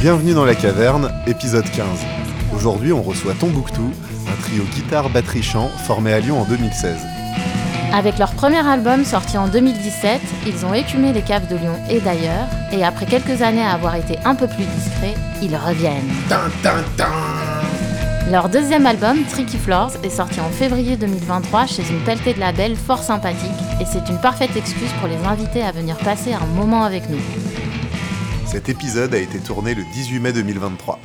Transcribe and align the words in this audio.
Bienvenue 0.00 0.32
dans 0.32 0.46
la 0.46 0.54
caverne, 0.54 1.12
épisode 1.26 1.70
15. 1.70 1.86
Aujourd'hui, 2.56 2.90
on 2.90 3.02
reçoit 3.02 3.34
Tombouctou, 3.34 3.92
un 4.28 4.40
trio 4.40 4.64
guitare-batterie-chant 4.74 5.68
formé 5.84 6.14
à 6.14 6.20
Lyon 6.20 6.40
en 6.40 6.44
2016. 6.46 6.96
Avec 7.92 8.16
leur 8.18 8.32
premier 8.32 8.66
album 8.66 9.04
sorti 9.04 9.36
en 9.36 9.46
2017, 9.48 10.22
ils 10.46 10.64
ont 10.64 10.72
écumé 10.72 11.12
les 11.12 11.20
caves 11.20 11.48
de 11.48 11.56
Lyon 11.56 11.74
et 11.90 12.00
d'ailleurs, 12.00 12.46
et 12.72 12.82
après 12.82 13.04
quelques 13.04 13.42
années 13.42 13.60
à 13.60 13.72
avoir 13.72 13.94
été 13.94 14.16
un 14.24 14.34
peu 14.34 14.46
plus 14.46 14.64
discrets, 14.64 15.16
ils 15.42 15.54
reviennent. 15.54 16.08
Leur 18.30 18.48
deuxième 18.48 18.86
album, 18.86 19.18
Tricky 19.30 19.58
Floors, 19.58 19.92
est 20.02 20.08
sorti 20.08 20.40
en 20.40 20.48
février 20.48 20.96
2023 20.96 21.66
chez 21.66 21.82
une 21.90 22.00
pelletée 22.04 22.32
de 22.32 22.40
labels 22.40 22.76
fort 22.76 23.02
sympathique, 23.02 23.50
et 23.82 23.84
c'est 23.84 24.08
une 24.08 24.20
parfaite 24.22 24.56
excuse 24.56 24.92
pour 24.98 25.08
les 25.08 25.22
inviter 25.28 25.62
à 25.62 25.72
venir 25.72 25.98
passer 25.98 26.32
un 26.32 26.46
moment 26.56 26.84
avec 26.84 27.10
nous. 27.10 27.20
Cet 28.50 28.68
épisode 28.68 29.14
a 29.14 29.18
été 29.18 29.38
tourné 29.38 29.76
le 29.76 29.84
18 29.84 30.18
mai 30.18 30.32
2023. 30.32 30.98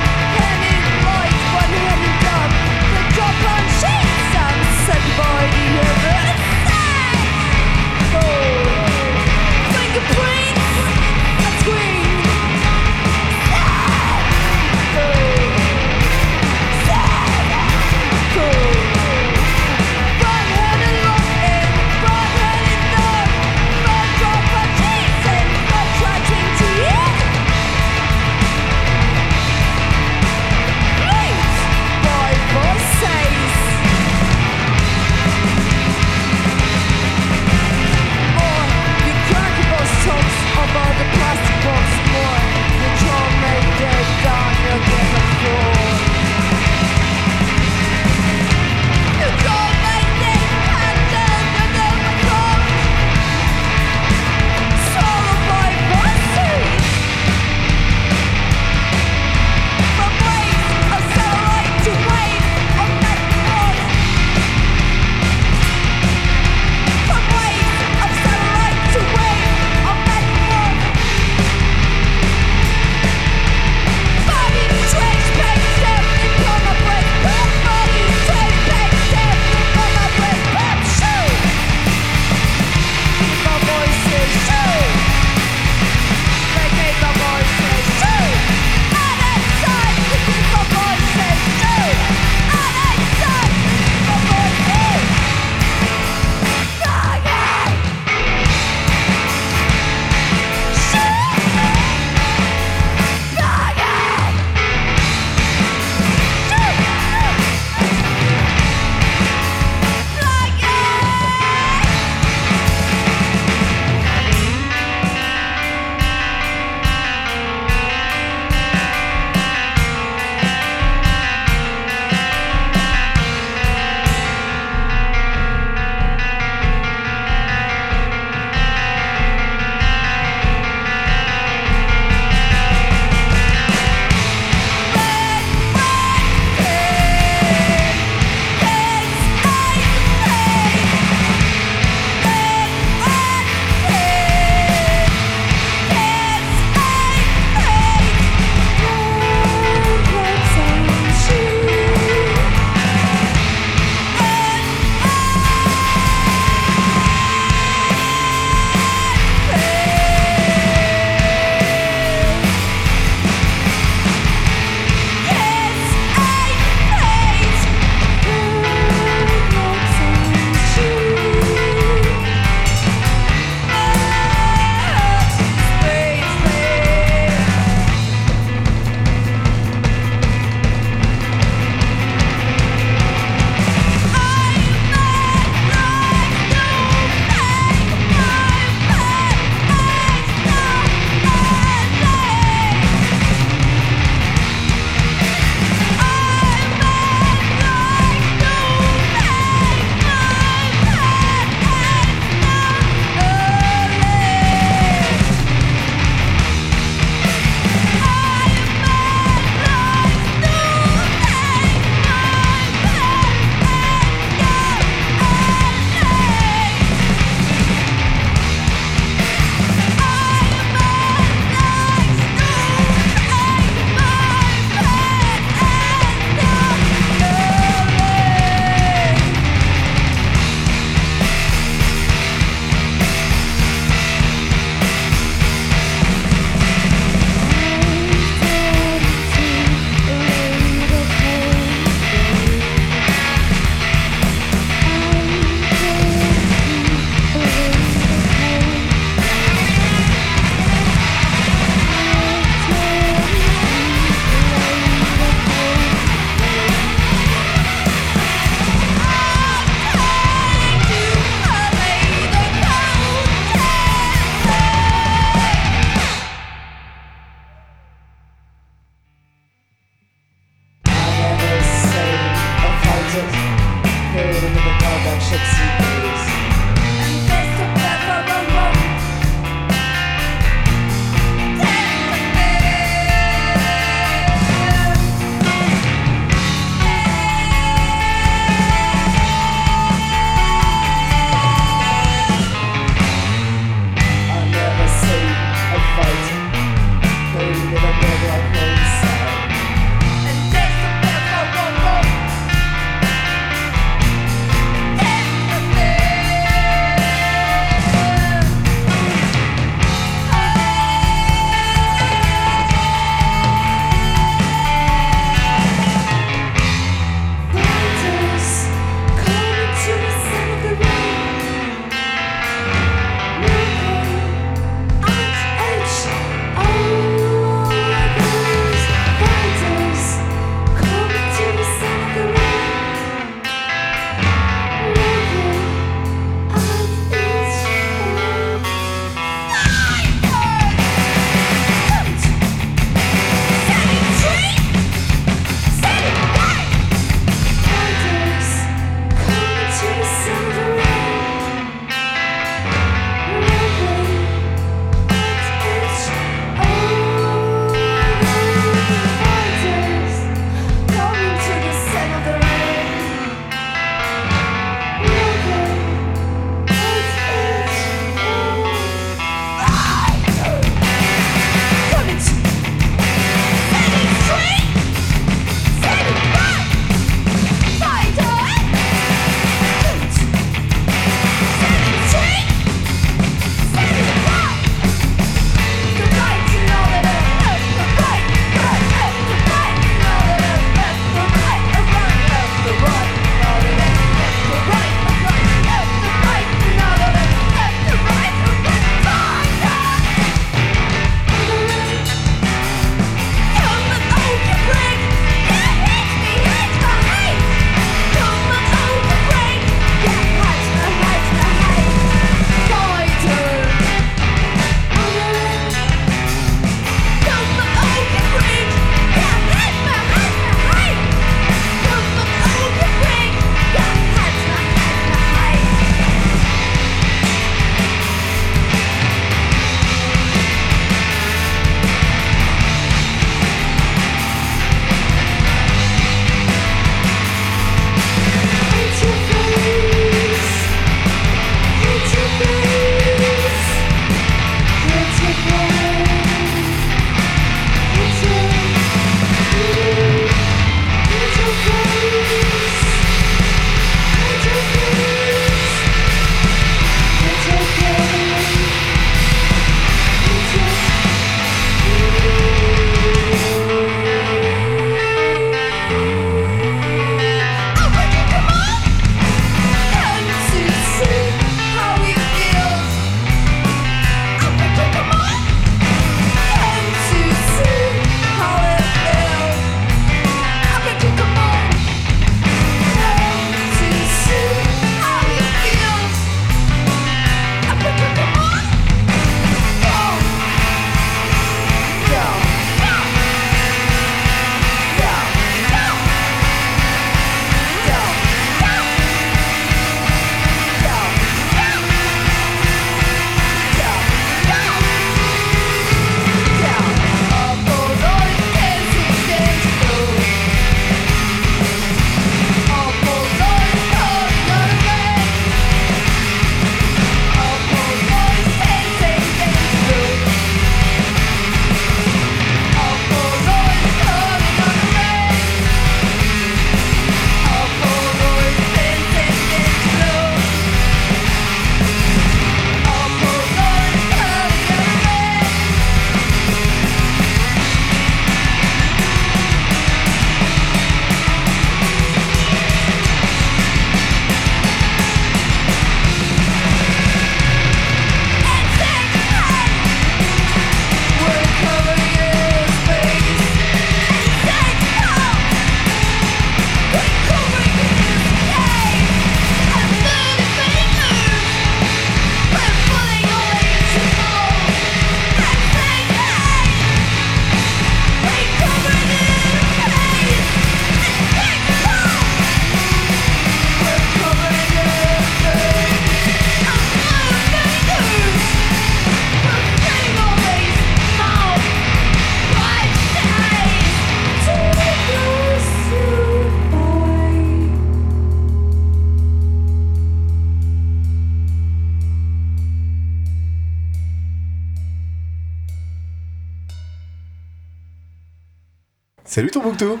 Salut 599.38 599.52
Tombouctou 599.52 600.00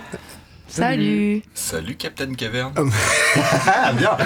Salut 0.66 1.42
Salut 1.54 1.94
Captain 1.94 2.34
Caverne 2.34 2.72
Ah 3.68 3.92
bien 3.92 4.16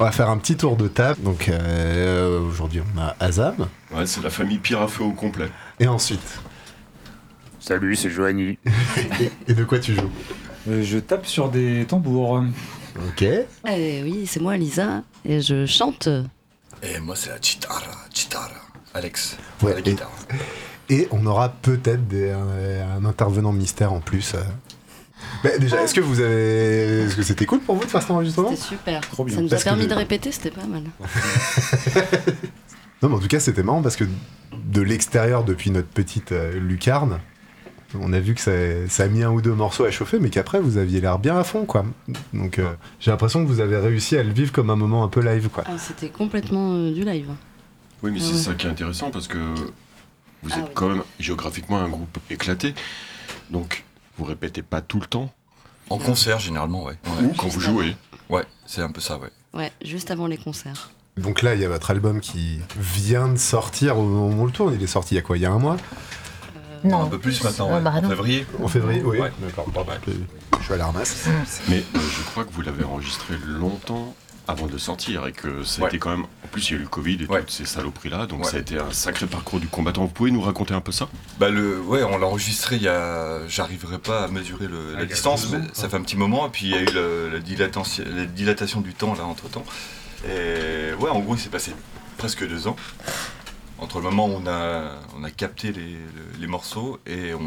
On 0.00 0.02
va 0.02 0.10
faire 0.10 0.28
un 0.30 0.38
petit 0.38 0.56
tour 0.56 0.76
de 0.76 0.88
table. 0.88 1.22
Donc 1.22 1.48
euh, 1.48 2.40
aujourd'hui 2.40 2.82
on 2.92 3.00
a 3.00 3.14
Azam. 3.20 3.68
Ouais, 3.92 4.04
c'est 4.04 4.24
la 4.24 4.30
famille 4.30 4.58
Pierre 4.58 4.82
à 4.82 4.88
feu 4.88 5.04
au 5.04 5.12
complet. 5.12 5.48
Et 5.78 5.86
ensuite 5.86 6.40
Salut, 7.60 7.94
c'est 7.94 8.10
Joanie. 8.10 8.58
Et 9.46 9.54
de 9.54 9.62
quoi 9.62 9.78
tu 9.78 9.94
joues? 9.94 10.10
Euh, 10.68 10.82
je 10.82 10.98
tape 10.98 11.24
sur 11.24 11.48
des 11.48 11.84
tambours. 11.86 12.42
Ok. 13.08 13.22
Eh 13.22 14.02
Oui, 14.02 14.26
c'est 14.26 14.40
moi 14.40 14.56
Lisa, 14.56 15.04
et 15.24 15.40
je 15.40 15.66
chante. 15.66 16.08
Et 16.82 16.98
moi 16.98 17.14
c'est 17.14 17.30
la 17.30 17.40
chitara, 17.40 17.80
chitara. 18.12 18.50
Alex, 18.92 19.36
Ouais, 19.62 19.74
la 19.74 19.78
et- 19.78 19.82
guitare. 19.82 20.10
Et 20.88 21.08
on 21.10 21.26
aura 21.26 21.48
peut-être 21.48 22.06
des- 22.06 22.30
un, 22.30 22.98
un 22.98 23.04
intervenant 23.04 23.52
mystère 23.52 23.92
en 23.92 24.00
plus. 24.00 24.34
euh. 24.34 24.42
Mais 25.42 25.58
déjà, 25.58 25.82
est-ce 25.82 25.94
que 25.94 26.00
vous 26.00 26.20
avez. 26.20 27.02
Est-ce 27.04 27.16
que 27.16 27.22
c'était 27.22 27.46
cool 27.46 27.60
pour 27.60 27.74
vous 27.76 27.84
de 27.84 27.88
faire 27.90 28.00
cet 28.02 28.10
enregistrement? 28.12 28.50
C'était 28.50 28.62
super. 28.62 29.00
Trop 29.00 29.24
bien. 29.24 29.34
Ça 29.34 29.40
nous 29.40 29.48
a 29.48 29.50
Parce 29.50 29.64
permis 29.64 29.86
de 29.86 29.94
répéter, 29.94 30.30
c'était 30.32 30.50
pas 30.50 30.66
mal. 30.66 30.82
Non, 33.02 33.10
mais 33.10 33.16
en 33.16 33.18
tout 33.18 33.28
cas, 33.28 33.40
c'était 33.40 33.62
marrant 33.62 33.82
parce 33.82 33.96
que 33.96 34.04
de 34.52 34.80
l'extérieur, 34.80 35.44
depuis 35.44 35.70
notre 35.70 35.88
petite 35.88 36.32
euh, 36.32 36.58
lucarne, 36.58 37.18
on 38.00 38.12
a 38.14 38.20
vu 38.20 38.34
que 38.34 38.40
ça, 38.40 38.52
ça 38.88 39.02
a 39.04 39.06
mis 39.08 39.22
un 39.22 39.30
ou 39.30 39.42
deux 39.42 39.52
morceaux 39.52 39.84
à 39.84 39.90
chauffer, 39.90 40.18
mais 40.18 40.30
qu'après, 40.30 40.60
vous 40.60 40.78
aviez 40.78 41.02
l'air 41.02 41.18
bien 41.18 41.36
à 41.38 41.44
fond, 41.44 41.66
quoi. 41.66 41.84
Donc, 42.32 42.58
euh, 42.58 42.72
j'ai 42.98 43.10
l'impression 43.10 43.42
que 43.44 43.48
vous 43.48 43.60
avez 43.60 43.76
réussi 43.76 44.16
à 44.16 44.22
le 44.22 44.32
vivre 44.32 44.50
comme 44.50 44.70
un 44.70 44.76
moment 44.76 45.04
un 45.04 45.08
peu 45.08 45.20
live, 45.20 45.50
quoi. 45.50 45.64
Ah, 45.66 45.76
c'était 45.78 46.08
complètement 46.08 46.72
euh, 46.72 46.90
du 46.92 47.04
live. 47.04 47.28
Oui, 48.02 48.12
mais 48.12 48.18
Ah 48.20 48.24
c'est 48.26 48.32
ouais. 48.32 48.38
ça 48.38 48.54
qui 48.54 48.66
est 48.66 48.70
intéressant 48.70 49.10
parce 49.10 49.28
que 49.28 49.36
vous 50.42 50.50
Ah 50.52 50.58
êtes 50.58 50.64
oui. 50.64 50.70
quand 50.74 50.88
même 50.88 51.02
géographiquement 51.18 51.78
un 51.78 51.88
groupe 51.88 52.18
éclaté. 52.30 52.74
Donc, 53.50 53.84
vous 54.18 54.24
répétez 54.24 54.62
pas 54.62 54.80
tout 54.80 55.00
le 55.00 55.06
temps 55.06 55.32
En 55.90 55.98
concert 55.98 56.38
généralement, 56.38 56.84
ouais. 56.84 56.94
Ouais, 57.06 57.30
quand 57.36 57.48
vous 57.48 57.60
jouez. 57.60 57.96
Ouais, 58.28 58.44
c'est 58.66 58.82
un 58.82 58.90
peu 58.90 59.00
ça, 59.00 59.18
ouais. 59.18 59.30
Ouais, 59.54 59.72
juste 59.84 60.10
avant 60.10 60.26
les 60.26 60.36
concerts. 60.36 60.90
Donc 61.16 61.40
là, 61.42 61.54
il 61.54 61.60
y 61.60 61.64
a 61.64 61.68
votre 61.68 61.90
album 61.90 62.20
qui 62.20 62.60
vient 62.78 63.28
de 63.28 63.38
sortir 63.38 63.98
au 63.98 64.02
moment 64.02 64.36
où 64.36 64.42
on 64.42 64.44
le 64.46 64.52
tourne. 64.52 64.74
Il 64.74 64.82
est 64.82 64.86
sorti 64.86 65.14
il 65.14 65.16
y 65.16 65.18
a 65.18 65.22
quoi 65.22 65.38
Il 65.38 65.42
y 65.42 65.46
a 65.46 65.50
un 65.50 65.58
mois 65.58 65.76
Non. 66.84 67.04
Un 67.04 67.06
peu 67.06 67.18
plus 67.18 67.42
maintenant, 67.42 67.72
ouais. 67.74 67.80
bah 67.80 67.94
en 67.96 68.08
février. 68.08 68.46
En 68.62 68.68
février 68.68 69.02
Oui. 69.02 69.18
Ouais. 69.18 69.32
D'accord. 69.40 69.66
Bon, 69.70 69.82
bah, 69.84 69.94
Je 70.58 70.64
suis 70.64 70.74
à 70.74 70.76
la 70.76 70.86
ramasse. 70.86 71.26
Mais 71.68 71.78
euh, 71.78 71.98
je 72.00 72.22
crois 72.30 72.44
que 72.44 72.52
vous 72.52 72.60
l'avez 72.60 72.84
enregistré 72.84 73.34
longtemps 73.46 74.14
avant 74.48 74.66
de 74.66 74.78
sortir 74.78 75.26
et 75.26 75.32
que 75.32 75.64
ça 75.64 75.80
a 75.80 75.84
Ouais. 75.84 75.88
été 75.90 75.98
quand 75.98 76.10
même. 76.10 76.24
En 76.44 76.48
plus, 76.52 76.70
il 76.70 76.72
y 76.72 76.76
a 76.76 76.78
eu 76.78 76.82
le 76.82 76.88
Covid 76.88 77.22
et 77.22 77.26
Ouais. 77.26 77.40
toutes 77.40 77.50
ces 77.50 77.64
saloperies 77.64 78.10
là, 78.10 78.26
donc 78.26 78.44
Ouais. 78.44 78.50
ça 78.50 78.56
a 78.58 78.60
été 78.60 78.78
un 78.78 78.92
sacré 78.92 79.26
parcours 79.26 79.58
du 79.60 79.66
combattant. 79.68 80.02
Vous 80.02 80.12
pouvez 80.12 80.30
nous 80.30 80.40
raconter 80.40 80.72
un 80.74 80.80
peu 80.80 80.92
ça? 80.92 81.08
Bah 81.40 81.48
le, 81.50 81.80
ouais, 81.80 82.02
on 82.04 82.18
l'a 82.18 82.26
enregistré 82.26 82.76
il 82.76 82.82
y 82.82 82.88
a, 82.88 83.46
j'arriverai 83.48 83.98
pas 83.98 84.24
à 84.24 84.28
mesurer 84.28 84.68
le- 84.68 84.90
Ah, 84.94 84.98
la 84.98 85.02
il 85.04 85.08
y 85.08 85.12
a 85.12 85.14
distance, 85.14 85.48
mais 85.50 85.60
ça 85.72 85.88
fait 85.88 85.96
un 85.96 86.02
petit 86.02 86.16
moment. 86.16 86.46
Et 86.46 86.50
puis 86.50 86.66
il 86.66 86.70
y 86.72 86.74
a 86.74 86.80
eu 86.82 86.86
le- 86.94 87.28
la, 87.32 87.38
dilatation, 87.40 88.04
la 88.06 88.24
dilatation 88.26 88.80
du 88.80 88.94
temps 88.94 89.14
là 89.14 89.24
entre 89.24 89.48
temps. 89.48 89.64
Et 90.28 90.94
ouais, 90.94 91.10
en 91.10 91.20
gros, 91.20 91.34
il 91.34 91.40
s'est 91.40 91.48
passé 91.50 91.72
presque 92.16 92.46
deux 92.48 92.66
ans 92.68 92.76
entre 93.78 93.98
le 93.98 94.04
moment 94.04 94.26
où 94.28 94.40
on 94.42 94.46
a, 94.46 94.92
on 95.18 95.24
a 95.24 95.30
capté 95.30 95.72
les, 95.72 95.82
le- 95.92 96.38
les 96.40 96.46
morceaux 96.46 96.98
et 97.06 97.34
on, 97.34 97.40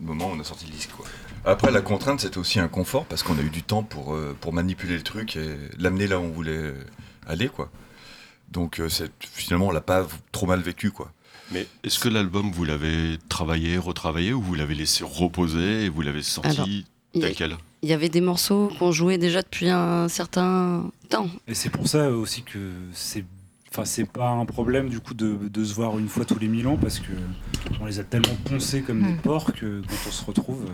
le 0.00 0.06
moment 0.06 0.28
où 0.30 0.34
on 0.36 0.40
a 0.40 0.44
sorti 0.44 0.66
le 0.66 0.72
disque. 0.72 0.90
Quoi. 0.96 1.04
Après, 1.44 1.72
la 1.72 1.80
contrainte, 1.80 2.20
c'était 2.20 2.38
aussi 2.38 2.60
un 2.60 2.68
confort 2.68 3.04
parce 3.06 3.22
qu'on 3.22 3.36
a 3.38 3.42
eu 3.42 3.50
du 3.50 3.62
temps 3.62 3.82
pour, 3.82 4.14
euh, 4.14 4.36
pour 4.40 4.52
manipuler 4.52 4.96
le 4.96 5.02
truc 5.02 5.36
et 5.36 5.56
l'amener 5.78 6.06
là 6.06 6.18
où 6.20 6.22
on 6.22 6.30
voulait 6.30 6.72
aller, 7.26 7.48
quoi. 7.48 7.68
Donc 8.50 8.78
euh, 8.80 8.88
finalement, 9.20 9.68
on 9.68 9.70
l'a 9.72 9.80
pas 9.80 10.06
trop 10.30 10.46
mal 10.46 10.60
vécu, 10.60 10.90
quoi. 10.90 11.10
Mais 11.50 11.66
est-ce 11.84 11.98
que 11.98 12.08
l'album, 12.08 12.50
vous 12.52 12.64
l'avez 12.64 13.18
travaillé, 13.28 13.76
retravaillé 13.76 14.32
ou 14.32 14.40
vous 14.40 14.54
l'avez 14.54 14.74
laissé 14.74 15.04
reposer 15.04 15.84
et 15.84 15.88
vous 15.88 16.02
l'avez 16.02 16.20
Alors, 16.42 16.54
sorti 16.54 16.86
tel 17.12 17.34
quel? 17.34 17.56
il 17.82 17.88
y 17.88 17.92
avait 17.92 18.08
des 18.08 18.20
morceaux 18.20 18.70
qu'on 18.78 18.92
jouait 18.92 19.18
déjà 19.18 19.42
depuis 19.42 19.68
un 19.68 20.08
certain 20.08 20.90
temps. 21.08 21.28
Et 21.48 21.54
c'est 21.54 21.70
pour 21.70 21.88
ça 21.88 22.08
aussi 22.10 22.42
que 22.42 22.58
c'est. 22.92 23.24
Enfin, 23.70 23.84
c'est 23.86 24.04
pas 24.04 24.28
un 24.28 24.44
problème 24.44 24.88
du 24.90 25.00
coup 25.00 25.14
de, 25.14 25.36
de 25.48 25.64
se 25.64 25.74
voir 25.74 25.98
une 25.98 26.08
fois 26.08 26.24
tous 26.26 26.38
les 26.38 26.46
mille 26.48 26.66
ans 26.68 26.76
parce 26.76 27.00
que 27.00 27.12
on 27.80 27.86
les 27.86 27.98
a 27.98 28.04
tellement 28.04 28.34
poncés 28.44 28.82
comme 28.82 29.02
des 29.02 29.12
Mm. 29.14 29.18
porcs 29.22 29.52
que 29.54 29.80
quand 29.88 29.96
on 30.08 30.10
se 30.10 30.24
retrouve, 30.26 30.64
euh, 30.68 30.72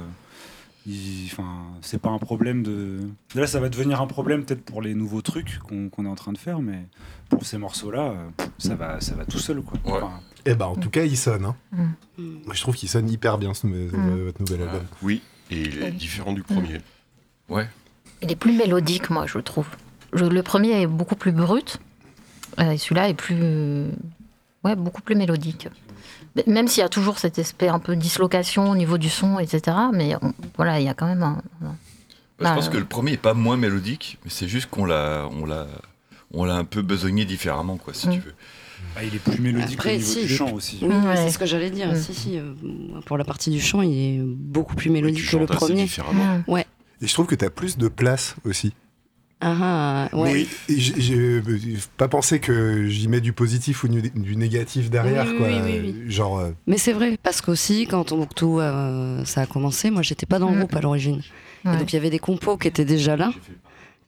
enfin, 1.26 1.66
c'est 1.82 2.00
pas 2.00 2.10
un 2.10 2.18
problème 2.18 2.62
de. 2.62 2.98
Là, 3.34 3.46
ça 3.46 3.60
va 3.60 3.68
devenir 3.68 4.00
un 4.00 4.06
problème 4.06 4.44
peut-être 4.44 4.64
pour 4.64 4.80
les 4.82 4.94
nouveaux 4.94 5.22
trucs 5.22 5.58
qu'on 5.58 6.04
est 6.04 6.08
en 6.08 6.14
train 6.14 6.32
de 6.32 6.38
faire, 6.38 6.60
mais 6.60 6.86
pour 7.28 7.44
ces 7.44 7.58
morceaux-là, 7.58 8.12
euh, 8.12 8.28
ça 8.58 8.74
va, 8.74 9.00
ça 9.00 9.14
va 9.14 9.24
tout 9.24 9.38
seul 9.38 9.60
quoi. 9.62 9.78
Ouais. 9.84 10.00
Enfin, 10.02 10.20
Eh 10.46 10.54
ben, 10.54 10.66
en 10.66 10.76
tout 10.76 10.90
cas, 10.90 11.04
il 11.04 11.16
sonne. 11.16 11.44
Hein. 11.44 11.56
Mm. 11.72 12.22
Moi, 12.46 12.54
je 12.54 12.60
trouve 12.62 12.74
qu'il 12.76 12.88
sonne 12.88 13.08
hyper 13.10 13.38
bien, 13.38 13.54
ce, 13.54 13.66
Mm. 13.66 14.24
votre 14.24 14.40
nouvel 14.40 14.62
album. 14.62 14.82
Oui, 15.02 15.22
et 15.50 15.60
il 15.62 15.82
est 15.82 15.90
différent 15.92 16.32
du 16.32 16.42
premier. 16.42 16.78
Il 18.22 18.30
est 18.32 18.36
plus 18.36 18.52
mélodique, 18.52 19.10
moi, 19.10 19.26
je 19.26 19.38
trouve. 19.38 19.66
Je- 20.12 20.24
le 20.24 20.42
premier 20.42 20.80
est 20.82 20.86
beaucoup 20.86 21.14
plus 21.16 21.32
brut, 21.32 21.78
euh, 22.58 22.70
et 22.72 22.78
celui-là 22.78 23.08
est 23.10 23.14
plus. 23.14 23.86
Ouais, 24.64 24.74
beaucoup 24.74 25.02
plus 25.02 25.14
mélodique. 25.14 25.68
Même 26.46 26.68
s'il 26.68 26.80
y 26.80 26.84
a 26.84 26.88
toujours 26.88 27.18
cet 27.18 27.38
aspect 27.38 27.68
un 27.68 27.78
peu 27.78 27.96
dislocation 27.96 28.70
au 28.70 28.76
niveau 28.76 28.98
du 28.98 29.08
son, 29.08 29.38
etc. 29.38 29.76
Mais 29.92 30.14
on- 30.22 30.32
voilà, 30.56 30.80
il 30.80 30.86
y 30.86 30.88
a 30.88 30.94
quand 30.94 31.06
même 31.06 31.22
un. 31.22 31.42
Bah, 31.60 31.68
Bah, 32.40 32.50
je 32.50 32.54
pense 32.54 32.68
euh, 32.68 32.70
que 32.70 32.76
le 32.78 32.84
premier 32.84 33.12
est 33.12 33.16
pas 33.16 33.34
moins 33.34 33.56
mélodique, 33.56 34.18
mais 34.24 34.30
c'est 34.30 34.46
juste 34.48 34.70
qu'on 34.70 34.84
l'a, 34.84 35.28
on 35.40 35.44
l'a, 35.44 35.66
on 36.32 36.44
l'a 36.44 36.54
un 36.54 36.64
peu 36.64 36.82
besogné 36.82 37.24
différemment, 37.24 37.76
quoi, 37.78 37.92
si 37.94 38.08
Mm. 38.08 38.12
tu 38.12 38.20
veux. 38.20 38.34
ah, 38.96 39.02
il 39.04 39.14
est 39.14 39.18
plus 39.18 39.40
mélodique 39.40 39.74
Après, 39.78 39.94
au 39.94 39.98
niveau 39.98 40.06
si, 40.12 40.22
du 40.22 40.28
chant 40.28 40.52
aussi. 40.52 40.78
Oui, 40.82 40.88
Ouais. 40.94 41.16
c'est 41.16 41.30
ce 41.30 41.38
que 41.38 41.46
j'allais 41.46 41.70
dire. 41.70 41.88
Mm. 41.92 41.96
Si, 41.96 42.14
si, 42.14 42.38
euh, 42.38 42.52
pour 43.06 43.18
la 43.18 43.24
partie 43.24 43.50
du 43.50 43.60
chant, 43.60 43.82
il 43.82 43.92
est 43.98 44.20
beaucoup 44.22 44.76
plus 44.76 44.88
Oui, 44.88 44.94
mélodique 44.94 45.24
tu 45.24 45.30
que 45.32 45.36
le 45.36 45.46
chantes 45.46 45.50
assez 45.56 45.66
premier. 45.66 45.82
différemment. 45.82 46.38
Mm. 46.46 46.58
Et 47.00 47.06
je 47.06 47.12
trouve 47.12 47.26
que 47.26 47.34
tu 47.34 47.44
as 47.44 47.50
plus 47.50 47.76
de 47.78 47.88
place 47.88 48.36
aussi. 48.44 48.72
Ah, 49.40 50.08
ah, 50.12 50.16
ouais. 50.16 50.46
J'ai- 50.68 51.00
J'ai 51.00 51.42
pas 51.96 52.08
pensé 52.08 52.40
que 52.40 52.86
j'y 52.88 53.06
mets 53.06 53.20
du 53.20 53.32
positif 53.32 53.84
ou 53.84 53.88
du 53.88 54.36
négatif 54.36 54.90
derrière, 54.90 55.28
Oui, 55.30 55.36
quoi. 55.38 55.46
oui, 55.48 55.60
oui, 55.64 55.94
oui. 56.06 56.10
Genre. 56.10 56.38
euh, 56.38 56.50
Mais 56.66 56.76
c'est 56.76 56.92
vrai, 56.92 57.16
parce 57.22 57.40
qu'aussi, 57.40 57.86
quand 57.86 58.02
Tombouctou, 58.04 58.58
euh, 58.60 59.24
ça 59.24 59.42
a 59.42 59.46
commencé, 59.46 59.90
moi, 59.90 60.02
j'étais 60.02 60.26
pas 60.26 60.38
dans 60.40 60.48
le 60.50 60.56
Mm. 60.56 60.58
groupe 60.58 60.74
à 60.76 60.80
l'origine. 60.80 61.22
Et 61.64 61.76
donc, 61.76 61.92
il 61.92 61.96
y 61.96 61.98
avait 61.98 62.10
des 62.10 62.18
compos 62.18 62.56
qui 62.56 62.66
étaient 62.68 62.84
déjà 62.84 63.16
là. 63.16 63.30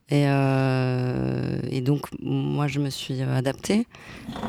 Et, 0.09 0.25
euh, 0.27 1.61
et 1.71 1.81
donc, 1.81 2.07
moi, 2.21 2.67
je 2.67 2.81
me 2.81 2.91
suis 2.91 3.21
adaptée. 3.23 3.87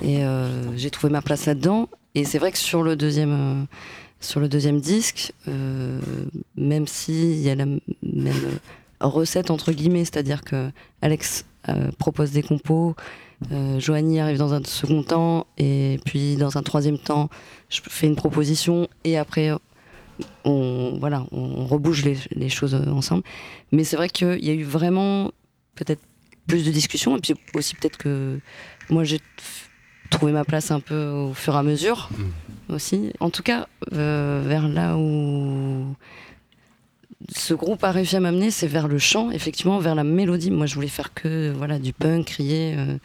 Et 0.02 0.24
euh, 0.24 0.76
j'ai 0.78 0.90
trouvé 0.90 1.12
ma 1.12 1.22
place 1.22 1.46
là-dedans. 1.46 1.90
Et 2.16 2.24
c'est 2.26 2.40
vrai 2.40 2.52
que 2.52 2.58
sur 2.58 2.82
le 2.84 2.96
deuxième, 2.96 3.32
euh, 3.32 3.64
sur 4.20 4.40
le 4.40 4.48
deuxième 4.50 4.80
disque, 4.82 5.34
euh, 5.48 6.00
même 6.56 6.88
s'il 6.88 7.40
y 7.40 7.50
a 7.50 7.56
la 7.56 7.66
même 7.66 7.80
euh, 8.04 8.58
recette, 9.08 9.52
entre 9.52 9.72
guillemets, 9.72 10.06
c'est-à-dire 10.06 10.42
que 10.42 10.72
Alex 11.02 11.46
euh, 11.70 11.92
propose 11.98 12.32
des 12.32 12.44
compos, 12.44 12.96
euh, 13.52 13.80
Joanie 13.80 14.20
arrive 14.20 14.38
dans 14.38 14.54
un 14.54 14.64
second 14.64 15.04
temps, 15.04 15.48
et 15.58 16.00
puis 16.06 16.36
dans 16.36 16.58
un 16.58 16.64
troisième 16.64 16.98
temps, 16.98 17.30
je 17.70 17.82
fais 17.88 18.08
une 18.08 18.16
proposition, 18.16 18.88
et 19.04 19.18
après, 19.18 19.52
on, 20.46 20.98
voilà, 21.00 21.26
on, 21.32 21.66
rebouge 21.66 22.04
les, 22.04 22.18
les 22.32 22.50
choses 22.50 22.76
ensemble. 22.76 23.24
Mais 23.72 23.84
c'est 23.84 23.96
vrai 23.96 24.10
qu'il 24.10 24.44
y 24.44 24.50
a 24.50 24.54
eu 24.54 24.64
vraiment 24.64 25.32
peut-être 25.76 26.02
plus 26.48 26.66
de 26.66 26.72
discussions, 26.72 27.18
et 27.18 27.20
puis 27.20 27.34
aussi 27.56 27.76
peut-être 27.76 27.98
que 27.98 28.40
moi 28.90 29.04
j'ai 29.04 29.20
trouvé 30.10 30.32
ma 30.32 30.44
place 30.44 30.70
un 30.70 30.80
peu 30.80 31.08
au 31.08 31.34
fur 31.34 31.56
et 31.56 31.58
à 31.58 31.64
mesure 31.64 32.10
aussi. 32.70 33.12
En 33.20 33.30
tout 33.30 33.44
cas, 33.44 33.68
euh, 33.94 34.44
vers 34.46 34.68
là 34.68 34.98
où 34.98 35.96
ce 37.30 37.54
groupe 37.54 37.84
a 37.84 37.92
réussi 37.92 38.16
à 38.16 38.20
m'amener, 38.20 38.52
c'est 38.52 38.68
vers 38.68 38.88
le 38.88 38.98
chant, 38.98 39.32
effectivement, 39.32 39.80
vers 39.80 39.96
la 39.96 40.04
mélodie. 40.04 40.52
Moi, 40.52 40.66
je 40.66 40.76
voulais 40.76 40.88
faire 40.88 41.14
que 41.14 41.52
voilà 41.56 41.80
du 41.80 41.94
punk, 41.94 42.26
crier. 42.26 42.76
euh, 42.78 42.98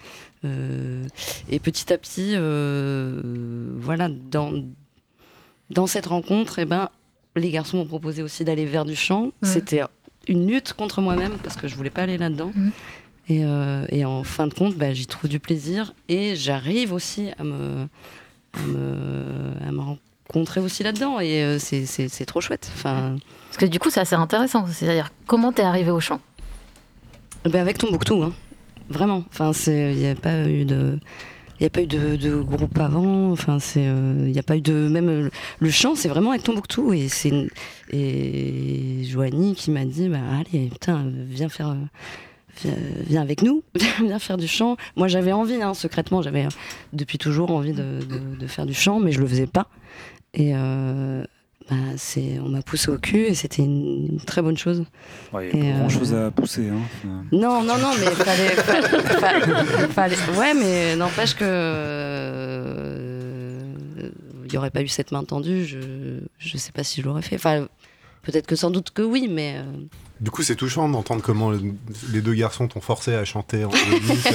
euh, 0.45 1.05
et 1.49 1.59
petit 1.59 1.93
à 1.93 1.99
petit, 1.99 2.33
euh, 2.35 3.21
voilà, 3.77 4.09
dans, 4.09 4.53
dans 5.71 5.87
cette 5.87 6.07
rencontre, 6.07 6.59
eh 6.59 6.65
ben, 6.65 6.89
les 7.35 7.51
garçons 7.51 7.79
m'ont 7.79 7.87
proposé 7.87 8.23
aussi 8.23 8.45
d'aller 8.45 8.65
vers 8.65 8.85
du 8.85 8.97
chant. 8.97 9.33
C'était 9.43 9.83
une 10.29 10.47
lutte 10.47 10.73
contre 10.73 11.01
moi-même 11.01 11.37
parce 11.43 11.57
que 11.57 11.69
je 11.69 11.75
voulais 11.75 11.91
pas 11.91 12.03
aller 12.03 12.19
là-dedans. 12.19 12.53
Et, 13.29 13.43
et 13.91 14.05
en 14.05 14.23
fin 14.23 14.47
de 14.47 14.55
compte, 14.55 14.77
bah, 14.77 14.93
j'y 14.95 15.07
trouve 15.07 15.29
du 15.29 15.41
plaisir 15.41 15.95
et 16.09 16.37
j'arrive 16.37 16.93
aussi 16.93 17.31
à 17.39 17.45
me, 17.45 17.89
à 18.55 18.63
me, 18.63 19.69
à 19.69 19.73
me 19.73 19.81
rencontrer 19.81 20.61
aussi 20.61 20.83
là-dedans. 20.83 21.19
Et 21.21 21.59
c'est 21.59 22.27
trop 22.27 22.41
chouette. 22.41 22.71
Enfin, 22.75 23.17
Parce 23.57 23.69
que 23.69 23.73
du 23.73 23.79
coup, 23.79 23.89
c'est 23.89 24.01
assez 24.01 24.15
intéressant. 24.15 24.67
C'est-à-dire, 24.71 25.11
comment 25.27 25.51
t'es 25.51 25.63
arrivé 25.63 25.91
au 25.91 25.99
chant? 25.99 26.21
Bah, 27.51 27.59
avec 27.59 27.79
Tombouctou, 27.79 28.23
hein. 28.23 28.35
vraiment. 28.91 29.25
Enfin, 29.31 29.53
il 29.67 29.97
n'y 29.97 30.07
a 30.07 30.15
pas 30.15 30.47
eu 30.47 30.67
de. 30.67 30.99
Il 31.59 31.63
n'y 31.63 31.67
a 31.67 31.71
pas 31.71 31.81
eu 31.81 31.87
de, 31.87 32.43
groupe 32.43 32.79
avant, 32.79 33.31
enfin 33.33 33.59
c'est, 33.59 33.87
euh, 33.87 34.25
il 34.27 34.33
n'y 34.33 34.39
a 34.39 34.43
pas 34.43 34.59
eu 34.59 34.61
de 34.61 34.89
même 34.89 35.09
euh, 35.09 35.31
le 35.59 35.71
chant, 35.71 35.95
c'est 35.95 36.09
vraiment 36.09 36.33
avec 36.33 36.43
Tombouctou 36.43 36.93
et 36.93 37.09
c'est 37.09 37.33
et 37.91 39.05
Joanie 39.05 39.55
qui 39.55 39.71
m'a 39.71 39.87
dit 39.87 40.11
bah 40.11 40.19
allez 40.39 40.69
putain 40.69 41.07
viens 41.11 41.49
faire 41.49 41.71
euh, 42.67 42.71
viens, 43.07 43.23
avec 43.23 43.41
nous, 43.41 43.63
viens 44.05 44.19
faire 44.19 44.37
du 44.37 44.47
chant. 44.47 44.77
Moi 44.97 45.09
j'avais 45.09 45.33
envie 45.33 45.63
hein, 45.63 45.73
secrètement, 45.73 46.21
j'avais 46.21 46.47
depuis 46.93 47.17
toujours 47.17 47.51
envie 47.51 47.73
de, 47.73 48.01
faire 48.49 48.67
du 48.67 48.75
chant, 48.75 49.01
mais 49.01 49.13
je 49.13 49.21
le 49.23 49.27
faisais 49.27 49.47
pas. 49.47 49.71
Et 50.35 50.53
bah, 51.69 51.77
c'est, 51.97 52.39
on 52.45 52.49
m'a 52.49 52.63
poussé 52.63 52.91
au 52.91 52.99
cul 52.99 53.25
et 53.27 53.35
c'était 53.35 53.63
une 53.63 54.21
très 54.25 54.41
bonne 54.43 54.57
chose. 54.57 54.85
Ouais, 55.33 55.51
il 55.53 55.59
y 55.59 55.63
a 55.63 55.65
Et, 55.67 55.73
pas 55.73 55.79
grand 55.79 55.87
euh, 55.87 55.89
chose 55.91 56.15
à 56.15 56.31
pousser. 56.31 56.69
Hein. 56.69 56.79
Non, 57.33 57.63
non, 57.65 57.77
non, 57.79 57.91
mais 57.99 58.07
fallait, 58.07 58.55
fallait- 59.91 60.17
ouais, 60.39 60.55
mais 60.55 60.95
n'empêche 60.97 61.35
que 61.35 61.45
euh, 62.47 63.61
il 64.45 64.51
n'y 64.53 64.59
aurait 64.59 64.71
pas 64.71 64.83
eu 64.83 64.89
cette 64.89 65.11
main 65.13 65.25
tendue. 65.25 65.65
Je, 65.65 65.79
je 66.39 66.57
sais 66.57 66.73
pas 66.73 66.85
si 66.85 67.01
je 67.01 67.07
l'aurais 67.07 67.23
fait. 67.23 67.35
Enfin, 67.37 67.67
peut-être 68.23 68.47
que 68.47 68.55
sans 68.57 68.71
doute 68.71 68.91
que 68.93 69.03
oui, 69.03 69.27
mais 69.29 69.57
euh, 69.59 69.63
Du 70.21 70.31
coup, 70.31 70.43
c'est 70.43 70.55
touchant 70.57 70.89
d'entendre 70.89 71.21
comment 71.23 71.51
le- 71.51 71.61
les 72.13 72.21
deux 72.21 72.35
garçons 72.35 72.69
t'ont 72.69 72.81
forcé 72.81 73.15
à 73.15 73.25
chanter 73.25 73.65
en 73.65 73.71
mélodique. 73.71 74.27
euh. 74.27 74.33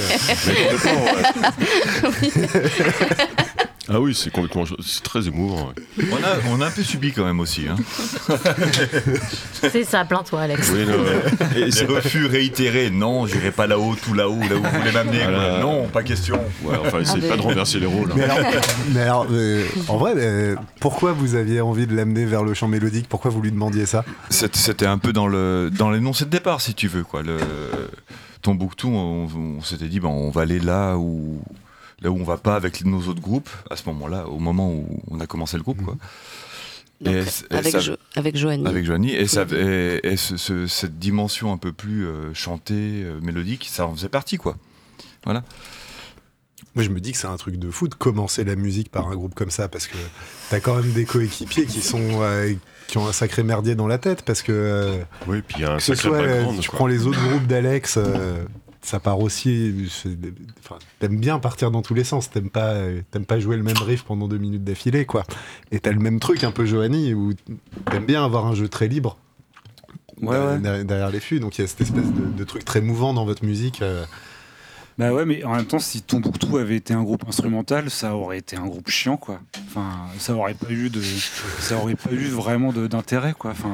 Ah 3.88 4.00
oui, 4.00 4.14
c'est 4.14 4.30
complètement. 4.30 4.64
C'est 4.80 5.02
très 5.02 5.26
émouvant. 5.26 5.68
ouais. 5.68 6.04
On 6.12 6.16
a, 6.16 6.54
on 6.56 6.60
a 6.60 6.66
un 6.66 6.70
peu 6.70 6.82
subi 6.82 7.12
quand 7.12 7.24
même 7.24 7.40
aussi. 7.40 7.66
Hein. 7.68 7.76
C'est 9.72 9.84
ça, 9.84 10.04
plains-toi, 10.04 10.40
Alex. 10.42 10.70
Oui, 10.74 10.84
non, 10.86 10.98
ouais. 11.02 11.60
Et 11.66 11.70
c'est 11.70 11.86
refus 11.86 12.26
réitérés. 12.26 12.90
Non, 12.90 13.26
j'irai 13.26 13.50
pas 13.50 13.66
là-haut, 13.66 13.94
tout 13.94 14.14
là-haut, 14.14 14.38
là 14.38 14.56
où 14.56 14.62
vous 14.62 14.78
voulez 14.78 14.92
m'amener. 14.92 15.22
Voilà. 15.22 15.58
Non, 15.60 15.86
pas 15.88 16.02
question. 16.02 16.38
Ouais, 16.62 16.76
enfin, 16.84 17.00
essayez 17.00 17.22
mais- 17.22 17.28
pas 17.28 17.36
de 17.36 17.42
renverser 17.42 17.80
les 17.80 17.86
rôles. 17.86 18.10
hein. 18.12 18.14
Mais 18.16 18.22
alors, 18.24 18.52
mais 18.92 19.00
alors, 19.00 19.26
euh, 19.30 19.64
en 19.88 19.96
vrai, 19.98 20.12
euh, 20.16 20.56
pourquoi 20.80 21.12
vous 21.12 21.34
aviez 21.34 21.60
envie 21.60 21.86
de 21.86 21.94
l'amener 21.94 22.24
vers 22.24 22.42
le 22.44 22.54
chant 22.54 22.68
mélodique? 22.68 23.06
Pourquoi 23.08 23.30
vous 23.30 23.40
lui 23.42 23.50
demandiez 23.52 23.86
ça? 23.86 24.04
C'était 24.30 24.58
c'était 24.58 24.86
un 24.86 24.98
peu 24.98 25.12
dans 25.12 25.26
le 25.26 25.70
dans 25.76 25.90
l'énoncé 25.90 26.24
de 26.24 26.30
départ, 26.30 26.60
si 26.60 26.74
tu 26.74 26.88
veux. 26.88 27.02
Quoi. 27.04 27.22
Le, 27.22 27.38
Tombouctou, 28.42 28.88
on, 28.88 29.28
on 29.58 29.62
s'était 29.62 29.86
dit, 29.86 30.00
ben, 30.00 30.08
on 30.08 30.30
va 30.30 30.42
aller 30.42 30.58
là 30.58 30.96
où, 30.96 31.40
là 32.02 32.10
où 32.10 32.18
on 32.18 32.24
va 32.24 32.36
pas 32.36 32.56
avec 32.56 32.84
nos 32.84 33.00
autres 33.08 33.20
groupes, 33.20 33.50
à 33.70 33.76
ce 33.76 33.82
moment-là, 33.86 34.26
au 34.28 34.38
moment 34.38 34.70
où 34.72 35.00
on 35.10 35.20
a 35.20 35.26
commencé 35.26 35.56
le 35.56 35.62
groupe. 35.62 35.82
Quoi. 35.82 35.96
donc, 37.00 37.14
Et 37.14 37.24
c- 37.24 37.44
et 37.50 37.54
avec, 37.54 37.72
ça- 37.72 37.80
Jo- 37.80 37.96
avec 38.16 38.36
Joanie. 38.36 38.66
Avec 38.66 38.84
Joanie, 38.84 39.12
et, 39.14 39.26
ça, 39.26 39.44
et, 39.52 40.00
et 40.04 40.16
ce- 40.16 40.36
ce- 40.36 40.66
cette 40.66 40.98
dimension 40.98 41.52
un 41.52 41.58
peu 41.58 41.72
plus 41.72 42.06
euh, 42.06 42.32
chantée, 42.34 43.02
euh, 43.04 43.20
mélodique, 43.20 43.68
ça 43.70 43.86
en 43.86 43.94
faisait 43.94 44.08
partie, 44.08 44.36
quoi. 44.36 44.56
Voilà. 45.24 45.42
Moi, 46.74 46.84
je 46.84 46.88
me 46.90 47.00
dis 47.00 47.12
que 47.12 47.18
c'est 47.18 47.26
un 47.26 47.36
truc 47.36 47.56
de 47.58 47.70
fou 47.70 47.86
de 47.86 47.94
commencer 47.94 48.44
la 48.44 48.56
musique 48.56 48.90
par 48.90 49.08
un 49.08 49.14
groupe 49.14 49.34
comme 49.34 49.50
ça, 49.50 49.68
parce 49.68 49.86
que 49.86 49.96
t'as 50.48 50.58
quand 50.60 50.74
même 50.76 50.92
des 50.92 51.04
coéquipiers 51.04 51.66
qui 51.66 51.82
sont 51.82 52.00
euh, 52.22 52.54
qui 52.88 52.96
ont 52.98 53.06
un 53.06 53.12
sacré 53.12 53.42
merdier 53.42 53.74
dans 53.74 53.86
la 53.86 53.98
tête, 53.98 54.22
parce 54.22 54.40
que 54.42 54.52
euh, 54.52 54.96
Oui, 55.26 55.42
puis 55.46 55.56
il 55.58 55.62
y 55.62 55.64
a 55.66 55.72
un 55.72 55.76
que 55.76 55.82
ce 55.82 55.94
sacré 55.94 56.08
soit, 56.08 56.18
euh, 56.26 56.44
tu 56.60 56.68
quoi. 56.70 56.78
prends 56.78 56.86
les 56.86 57.06
autres 57.06 57.20
groupes 57.28 57.46
d'Alex, 57.46 57.96
euh, 57.98 58.44
ça 58.82 59.00
part 59.00 59.20
aussi. 59.20 59.88
Enfin, 60.58 60.78
t'aimes 60.98 61.18
bien 61.18 61.38
partir 61.38 61.70
dans 61.70 61.82
tous 61.82 61.94
les 61.94 62.04
sens. 62.04 62.30
T'aimes 62.30 62.50
pas, 62.50 62.72
euh, 62.74 63.00
t'aimes 63.10 63.24
pas 63.26 63.38
jouer 63.40 63.56
le 63.56 63.62
même 63.62 63.76
riff 63.78 64.02
pendant 64.02 64.28
deux 64.28 64.38
minutes 64.38 64.64
d'affilée, 64.64 65.06
quoi. 65.06 65.22
Et 65.70 65.80
t'as 65.80 65.92
le 65.92 66.00
même 66.00 66.18
truc 66.20 66.44
un 66.44 66.50
peu 66.52 66.66
Joanie 66.66 67.14
où 67.14 67.32
t'aimes 67.90 68.06
bien 68.06 68.24
avoir 68.24 68.46
un 68.46 68.54
jeu 68.54 68.68
très 68.68 68.88
libre. 68.88 69.16
Ouais, 70.20 70.30
derrière- 70.36 70.52
ouais. 70.52 70.58
derrière- 70.58 70.84
Derrière 70.84 71.10
les 71.10 71.20
fûts, 71.20 71.40
donc 71.40 71.58
il 71.58 71.62
y 71.62 71.64
a 71.64 71.68
cette 71.68 71.80
espèce 71.80 72.12
de, 72.12 72.26
de 72.36 72.44
truc 72.44 72.64
très 72.64 72.80
mouvant 72.80 73.14
dans 73.14 73.24
votre 73.24 73.44
musique. 73.44 73.82
euh. 73.82 74.04
Bah 74.98 75.10
ouais, 75.12 75.24
mais 75.24 75.42
en 75.44 75.54
même 75.56 75.64
temps, 75.64 75.78
si 75.78 76.02
Tombouctou 76.02 76.58
avait 76.58 76.76
été 76.76 76.92
un 76.92 77.02
groupe 77.02 77.24
instrumental, 77.26 77.88
ça 77.90 78.14
aurait 78.14 78.38
été 78.38 78.56
un 78.56 78.66
groupe 78.66 78.90
chiant, 78.90 79.16
quoi. 79.16 79.40
Enfin, 79.74 80.06
ça 80.18 80.34
aurait 80.34 80.52
pas 80.54 80.70
eu 80.70 80.90
de, 80.90 81.00
ça 81.60 81.76
aurait 81.76 81.94
pas 81.94 82.10
eu 82.12 82.26
vraiment 82.28 82.72
d'intérêt, 82.72 83.34
quoi. 83.38 83.52
Enfin, 83.52 83.72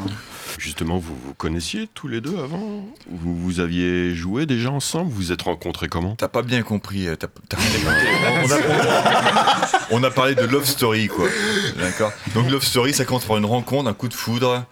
Justement, 0.59 0.97
vous 0.99 1.15
vous 1.25 1.35
connaissiez 1.35 1.89
tous 1.93 2.09
les 2.09 2.21
deux 2.21 2.37
avant? 2.39 2.85
Vous, 3.11 3.37
vous 3.37 3.61
aviez 3.61 4.15
joué 4.15 4.47
déjà 4.47 4.71
ensemble? 4.71 5.11
Vous 5.11 5.17
vous 5.17 5.33
êtes 5.33 5.43
rencontrés 5.43 5.89
comment? 5.89 6.15
T'as 6.17 6.29
pas 6.29 6.43
bien 6.43 6.63
compris. 6.63 7.07
euh, 7.09 7.17
on, 8.45 8.51
a, 8.51 8.57
on 9.91 10.03
a 10.05 10.11
parlé 10.11 10.35
de 10.35 10.45
Love 10.45 10.65
Story, 10.65 11.09
quoi. 11.09 11.27
D'accord? 11.77 12.13
Donc, 12.35 12.51
Love 12.51 12.65
Story, 12.65 12.93
ça 12.95 13.05
commence 13.05 13.25
par 13.25 13.37
une 13.37 13.45
rencontre, 13.45 13.89
un 13.89 13.95
coup 13.95 14.09
de 14.09 14.15
foudre, 14.15 14.65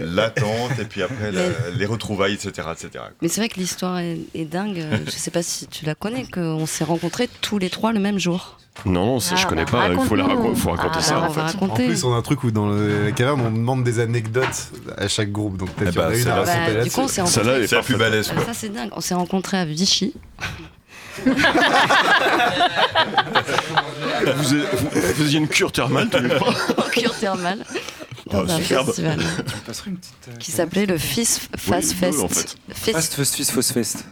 l'attente, 0.00 0.78
et 0.80 0.84
puis 0.84 1.02
après, 1.02 1.32
la- 1.32 1.70
les 1.76 1.86
retrouvailles, 1.86 2.34
etc. 2.34 2.68
etc. 2.72 3.04
Mais 3.22 3.28
c'est 3.28 3.40
vrai 3.40 3.48
que 3.48 3.58
l'histoire 3.60 3.98
est, 3.98 4.18
est 4.34 4.44
dingue. 4.46 4.84
Je 5.06 5.10
sais 5.10 5.30
pas 5.30 5.42
si 5.42 5.66
tu 5.66 5.84
la 5.84 5.94
connais, 5.94 6.24
qu'on 6.26 6.66
s'est 6.66 6.84
rencontrés 6.84 7.28
tous 7.40 7.58
les 7.58 7.70
trois 7.70 7.92
le 7.92 8.00
même 8.00 8.18
jour. 8.18 8.58
Non, 8.86 9.06
non, 9.06 9.20
ça, 9.20 9.34
Ah, 9.36 9.40
je 9.40 9.46
connais 9.46 9.64
bah, 9.64 9.70
pas. 9.72 9.88
Il 9.90 9.98
faut, 10.00 10.14
la 10.16 10.24
raconte-nous. 10.24 10.50
raco- 10.52 10.56
faut 10.56 10.70
raconter 10.70 10.96
Ah, 10.98 11.02
ça. 11.02 11.16
Alors, 11.16 11.24
en 11.24 11.32
fait. 11.32 11.40
En 11.40 11.44
raconter. 11.46 11.86
plus, 11.86 12.04
on 12.04 12.14
a 12.14 12.16
un 12.16 12.22
truc 12.22 12.44
où 12.44 12.50
dans 12.50 12.68
le- 12.68 13.04
la 13.04 13.12
caverne, 13.12 13.40
on 13.40 13.50
demande 13.50 13.84
des 13.84 13.98
anecdotes 14.00 14.68
à 14.96 15.06
chaque 15.08 15.30
groupe. 15.32 15.56
Donc 15.56 15.70
peut-être 15.70 15.88
Eh 15.88 15.92
qu'il 15.92 16.00
y 16.00 16.04
en 16.04 16.08
bah, 16.08 16.14
a 16.14 16.16
une 16.16 16.28
à 16.28 16.30
Bah, 16.30 16.50
raconter 16.52 16.70
du 16.70 16.76
là-dessus. 16.78 16.90
coup, 16.94 17.00
on 17.02 17.08
s'est 17.08 17.26
Celle-là, 17.26 17.52
elle 17.56 17.62
est 17.62 17.66
C'est 17.66 17.76
la 17.76 17.82
plus 17.82 17.96
balèze, 17.96 18.28
Ah, 18.30 18.34
quoi. 18.36 18.44
ça 18.46 18.54
c'est 18.54 18.68
dingue. 18.70 18.90
On 18.92 19.00
s'est 19.00 19.14
rencontrés 19.14 19.58
à 19.58 19.64
Vichy. 19.64 20.14
Vous, 24.36 24.54
êtes- 24.54 24.74
vous- 24.74 24.88
vous 24.90 25.00
faisiez 25.14 25.38
une 25.38 25.48
cure 25.48 25.72
thermale 25.72 26.08
en 26.76 26.82
cure 26.90 27.14
thermale 27.18 27.64
dans 28.30 28.40
Oh, 28.46 28.50
un 28.50 28.58
festival 28.58 29.18
tu 29.18 29.88
une 29.88 29.96
petite. 29.96 30.14
euh, 30.28 30.36
qui 30.38 30.50
s'appelait 30.52 30.86
le 30.86 30.98
Fist 30.98 31.48
Fast 31.56 31.92
Fest. 31.94 32.20
en 32.20 32.28
fait. 32.28 32.56
Fast 32.72 33.14
Fest 33.14 33.34
Fist 33.34 33.50
Fast 33.50 33.72
Fest. 33.72 34.04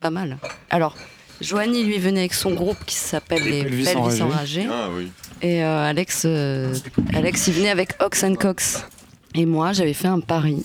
pas 0.00 0.10
mal. 0.10 0.38
Alors, 0.70 0.96
Joanie 1.40 1.84
lui 1.84 1.98
venait 1.98 2.20
avec 2.20 2.34
son 2.34 2.52
groupe 2.52 2.78
qui 2.86 2.96
s'appelle 2.96 3.42
les 3.44 3.62
Pelvis 3.62 3.84
Pelvis 3.84 4.22
Enragés. 4.22 4.66
Ah 4.70 4.88
oui. 4.94 5.10
Et 5.42 5.64
euh, 5.64 5.88
Alex, 5.88 6.24
euh, 6.26 6.74
Alex, 7.14 7.46
il 7.48 7.54
venait 7.54 7.70
avec 7.70 7.94
Ox 8.02 8.24
and 8.24 8.34
Cox. 8.34 8.84
Et 9.34 9.46
moi, 9.46 9.72
j'avais 9.72 9.94
fait 9.94 10.08
un 10.08 10.20
pari 10.20 10.64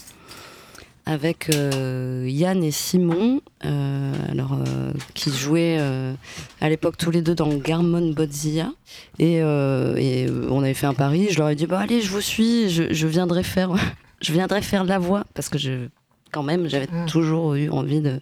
avec 1.05 1.49
euh, 1.53 2.25
Yann 2.27 2.63
et 2.63 2.71
Simon, 2.71 3.39
euh, 3.63 4.11
alors, 4.31 4.53
euh, 4.53 4.91
qui 5.13 5.29
jouaient 5.31 5.77
euh, 5.79 6.13
à 6.61 6.67
l'époque 6.69 6.97
tous 6.97 7.11
les 7.11 7.21
deux 7.21 7.35
dans 7.35 7.53
Garmon 7.53 8.11
Bodzilla. 8.11 8.71
Et, 9.19 9.35
et, 9.35 10.27
on 10.49 10.63
avait 10.63 10.73
fait 10.73 10.87
un 10.87 10.95
pari. 10.95 11.27
Je 11.29 11.37
leur 11.37 11.49
ai 11.49 11.55
dit 11.55 11.67
bah, 11.67 11.79
Allez, 11.79 12.01
je 12.01 12.09
vous 12.09 12.21
suis, 12.21 12.69
je, 12.71 12.91
je 12.91 13.07
viendrai, 13.07 13.43
faire, 13.43 13.69
je 14.21 14.33
viendrai 14.33 14.61
faire 14.63 14.83
de 14.83 14.89
la 14.89 14.99
voix. 14.99 15.25
Parce 15.35 15.47
que 15.47 15.57
je, 15.59 15.87
quand 16.31 16.43
même, 16.43 16.67
j'avais 16.67 16.87
Mm. 16.91 17.05
toujours 17.05 17.53
eu 17.53 17.69
envie 17.69 18.01
de, 18.01 18.19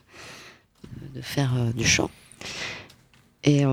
de 1.16 1.22
faire 1.22 1.54
euh, 1.58 1.72
du 1.72 1.86
chant. 1.86 2.12
Et, 3.46 3.64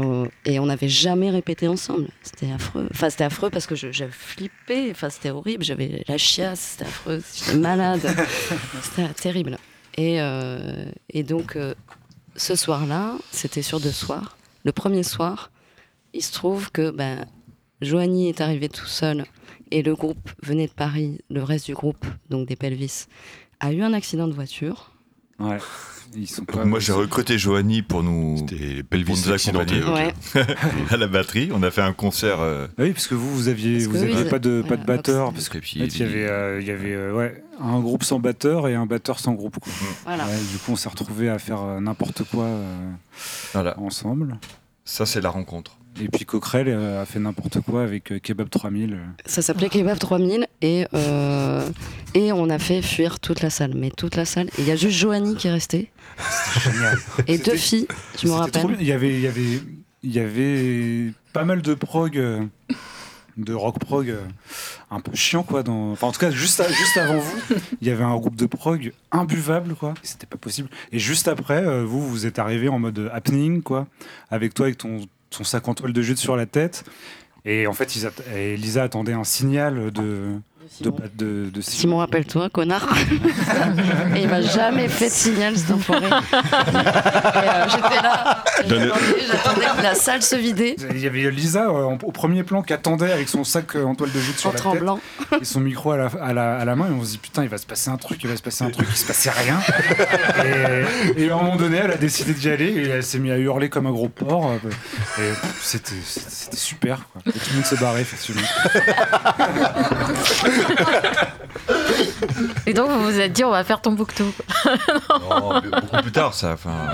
et 0.46 0.58
on 0.58 0.66
n'avait 0.66 0.88
jamais 0.88 1.30
répété 1.30 1.68
ensemble. 1.68 2.08
C'était 2.22 2.50
affreux. 2.50 2.88
Enfin, 2.90 3.08
c'était 3.08 3.24
affreux 3.24 3.50
parce 3.50 3.66
que 3.66 3.76
j'avais 3.76 4.10
flippé. 4.10 4.88
Enfin, 4.90 5.10
c'était 5.10 5.30
horrible. 5.30 5.62
J'avais 5.62 6.02
la 6.08 6.18
chiasse. 6.18 6.60
C'était 6.72 6.86
affreux. 6.86 7.22
J'étais 7.32 7.56
malade. 7.56 8.00
c'était 8.82 9.08
terrible. 9.14 9.58
Et, 9.96 10.20
euh, 10.20 10.86
et 11.10 11.22
donc, 11.22 11.54
euh, 11.54 11.74
ce 12.34 12.56
soir-là, 12.56 13.14
c'était 13.30 13.62
sur 13.62 13.78
deux 13.78 13.92
soirs. 13.92 14.36
Le 14.64 14.72
premier 14.72 15.02
soir, 15.02 15.50
il 16.12 16.22
se 16.22 16.32
trouve 16.32 16.70
que 16.72 16.90
ben, 16.90 17.26
Joanie 17.80 18.28
est 18.28 18.40
arrivé 18.40 18.68
tout 18.68 18.86
seul 18.86 19.24
et 19.70 19.82
le 19.82 19.94
groupe 19.94 20.30
venait 20.42 20.66
de 20.66 20.72
Paris. 20.72 21.18
Le 21.30 21.42
reste 21.42 21.66
du 21.66 21.74
groupe, 21.74 22.04
donc 22.28 22.48
des 22.48 22.56
Pelvis, 22.56 23.06
a 23.60 23.72
eu 23.72 23.82
un 23.82 23.92
accident 23.92 24.28
de 24.28 24.32
voiture. 24.32 24.92
Ouais. 25.38 25.58
Ils 26.14 26.26
sont 26.28 26.42
Donc, 26.42 26.52
pas. 26.56 26.64
moi, 26.64 26.80
j'ai 26.80 26.92
recruté 26.92 27.38
Joanie 27.38 27.82
pour 27.82 28.02
nous, 28.02 28.36
C'était 28.38 28.82
pour 28.82 29.16
nous 29.16 29.30
accompagner. 29.32 29.82
Ouais. 29.84 30.12
à 30.90 30.96
la 30.96 31.06
batterie. 31.06 31.50
On 31.54 31.62
a 31.62 31.70
fait 31.70 31.82
un 31.82 31.92
concert. 31.92 32.40
euh, 32.40 32.66
Ah 32.78 32.82
oui, 32.82 32.92
parce 32.92 33.06
que 33.06 33.14
vous, 33.14 33.32
vous 33.34 33.48
aviez, 33.48 33.78
vous 33.86 34.28
pas 34.28 34.38
de, 34.38 34.62
pas 34.66 34.76
de 34.76 34.84
batteur. 34.84 35.32
Parce 35.32 35.48
que 35.48 35.58
puis, 35.58 35.80
En 35.80 35.84
fait, 35.84 35.94
il 35.94 36.00
y 36.00 36.02
avait, 36.04 36.26
euh, 36.28 36.60
il 36.60 36.66
y 36.66 36.70
avait 36.70 36.94
euh, 36.94 37.12
ouais, 37.14 37.42
un 37.60 37.80
groupe 37.80 38.02
sans 38.04 38.18
batteur 38.18 38.68
et 38.68 38.74
un 38.74 38.86
batteur 38.86 39.18
sans 39.18 39.32
groupe. 39.34 39.58
quoi. 39.60 39.72
Voilà. 40.04 40.24
Ouais, 40.26 40.38
du 40.52 40.58
coup, 40.58 40.72
on 40.72 40.76
s'est 40.76 40.88
retrouvés 40.88 41.28
à 41.28 41.38
faire 41.38 41.62
n'importe 41.80 42.24
quoi 42.24 42.44
euh, 42.44 42.90
voilà. 43.52 43.78
ensemble. 43.78 44.38
Ça, 44.84 45.06
c'est 45.06 45.20
la 45.20 45.30
rencontre. 45.30 45.76
Et 46.02 46.08
puis 46.08 46.24
Coquerel 46.24 46.68
euh, 46.68 47.02
a 47.02 47.04
fait 47.06 47.18
n'importe 47.18 47.60
quoi 47.60 47.82
avec 47.82 48.12
euh, 48.12 48.18
Kebab 48.18 48.48
3000. 48.48 48.92
euh. 48.94 48.96
Ça 49.26 49.42
s'appelait 49.42 49.68
Kebab 49.68 49.98
3000 49.98 50.46
et, 50.62 50.86
euh, 50.94 51.68
et 52.14 52.32
on 52.32 52.48
a 52.48 52.58
fait 52.58 52.80
fuir 52.82 53.20
toute 53.20 53.42
la 53.42 53.50
salle. 53.50 53.72
Mais 53.74 53.90
toute 53.90 54.16
la 54.16 54.24
salle. 54.24 54.48
Il 54.58 54.64
y 54.64 54.70
a 54.70 54.76
juste 54.76 54.96
Joanie 54.98 55.36
qui 55.36 55.48
est 55.48 55.52
restée. 55.52 55.90
Génial. 56.62 56.98
Et 57.26 57.38
deux 57.38 57.56
filles, 57.56 57.86
je 58.22 58.28
me 58.28 58.32
rappelle. 58.32 58.76
Il 58.80 58.86
y 58.86 58.92
avait, 58.92 59.10
il 59.14 59.20
y 59.20 59.26
avait, 59.26 59.60
il 60.02 60.12
y 60.12 60.18
avait 60.20 61.12
pas 61.32 61.44
mal 61.44 61.60
de 61.60 61.74
prog, 61.74 62.14
de 63.36 63.52
rock 63.54 63.78
prog, 63.78 64.14
un 64.90 65.00
peu 65.00 65.14
chiant 65.14 65.42
quoi. 65.42 65.62
Dans... 65.62 65.92
Enfin, 65.92 66.06
en 66.06 66.12
tout 66.12 66.20
cas, 66.20 66.30
juste, 66.30 66.60
à- 66.60 66.68
juste 66.68 66.96
avant 66.96 67.18
vous, 67.18 67.56
il 67.80 67.88
y 67.88 67.90
avait 67.90 68.04
un 68.04 68.16
groupe 68.16 68.36
de 68.36 68.46
prog 68.46 68.92
imbuvable 69.12 69.74
quoi. 69.74 69.94
C'était 70.02 70.26
pas 70.26 70.38
possible. 70.38 70.68
Et 70.92 70.98
juste 70.98 71.28
après, 71.28 71.84
vous, 71.84 72.06
vous 72.08 72.26
êtes 72.26 72.38
arrivé 72.38 72.68
en 72.68 72.78
mode 72.78 73.10
happening 73.12 73.62
quoi, 73.62 73.86
avec 74.30 74.54
toi 74.54 74.66
avec 74.66 74.78
ton, 74.78 75.00
ton 75.30 75.44
sac 75.44 75.66
en 75.68 75.74
toile 75.74 75.92
de 75.92 76.02
jute 76.02 76.18
sur 76.18 76.36
la 76.36 76.46
tête. 76.46 76.84
Et 77.44 77.66
en 77.66 77.72
fait, 77.72 77.96
ils 77.96 78.06
att- 78.06 78.22
et 78.34 78.56
Lisa 78.56 78.82
attendait 78.82 79.12
un 79.14 79.24
signal 79.24 79.90
de 79.90 80.34
de, 80.80 80.92
de, 81.16 81.50
de, 81.50 81.60
Simon, 81.60 81.96
rappelle-toi, 81.98 82.48
connard. 82.48 82.86
et 84.16 84.22
il 84.22 84.28
m'a 84.28 84.40
jamais 84.40 84.88
fait 84.88 85.06
de 85.06 85.12
signal, 85.12 85.56
cet 85.56 85.72
enfoiré. 85.72 86.06
et 86.32 86.36
euh, 86.36 87.68
j'étais 87.68 88.02
là. 88.02 88.44
Donnez- 88.68 88.90
J'attendais 89.30 89.66
que 89.76 89.82
la 89.82 89.94
salle 89.94 90.22
se 90.22 90.36
vidait 90.36 90.76
Il 90.90 90.98
y 91.00 91.06
avait 91.06 91.30
Lisa 91.30 91.66
euh, 91.68 91.96
au 92.02 92.12
premier 92.12 92.42
plan 92.42 92.62
qui 92.62 92.72
attendait 92.72 93.12
avec 93.12 93.28
son 93.28 93.44
sac 93.44 93.76
euh, 93.76 93.84
en 93.84 93.94
toile 93.94 94.12
de 94.12 94.20
jute 94.20 94.38
sur 94.38 94.50
en 94.50 94.52
la 94.52 94.58
tête 94.58 94.62
tremblant. 94.62 95.00
et 95.40 95.44
son 95.44 95.60
micro 95.60 95.92
à 95.92 95.96
la, 95.96 96.06
à, 96.22 96.32
la, 96.32 96.56
à 96.58 96.64
la 96.64 96.76
main 96.76 96.86
et 96.88 96.92
on 96.92 97.04
se 97.04 97.10
dit 97.12 97.18
putain 97.18 97.42
il 97.42 97.48
va 97.48 97.58
se 97.58 97.66
passer 97.66 97.90
un 97.90 97.96
truc, 97.96 98.22
il 98.22 98.28
va 98.30 98.36
se 98.36 98.42
passer 98.42 98.64
un 98.64 98.70
truc, 98.70 98.86
il 98.90 98.96
se 98.96 99.06
passait 99.06 99.30
rien. 99.30 99.58
Et, 101.16 101.22
et 101.24 101.30
à 101.30 101.34
un 101.34 101.36
moment 101.38 101.56
donné 101.56 101.78
elle 101.78 101.90
a 101.92 101.96
décidé 101.96 102.32
d'y 102.34 102.48
aller 102.50 102.66
et 102.68 102.88
elle 102.88 103.02
s'est 103.04 103.18
mise 103.18 103.32
à 103.32 103.38
hurler 103.38 103.68
comme 103.68 103.86
un 103.86 103.92
gros 103.92 104.08
porc. 104.08 104.52
Et 105.18 105.22
c'était 105.60 105.92
super. 106.52 107.00
Quoi. 107.12 107.22
Et 107.26 107.32
tout 107.38 107.50
le 107.50 107.56
monde 107.56 107.64
s'est 107.64 107.76
barré 107.76 108.00
effectivement. 108.00 108.42
Et 112.66 112.74
donc 112.74 112.90
vous 112.90 113.04
vous 113.04 113.18
êtes 113.20 113.32
dit 113.32 113.44
on 113.44 113.50
va 113.50 113.64
faire 113.64 113.80
Tombouctou. 113.80 114.32
Non, 115.30 115.60
mais 115.62 115.70
beaucoup 115.80 116.02
plus 116.02 116.12
tard, 116.12 116.34
ça. 116.34 116.52
Enfin, 116.52 116.92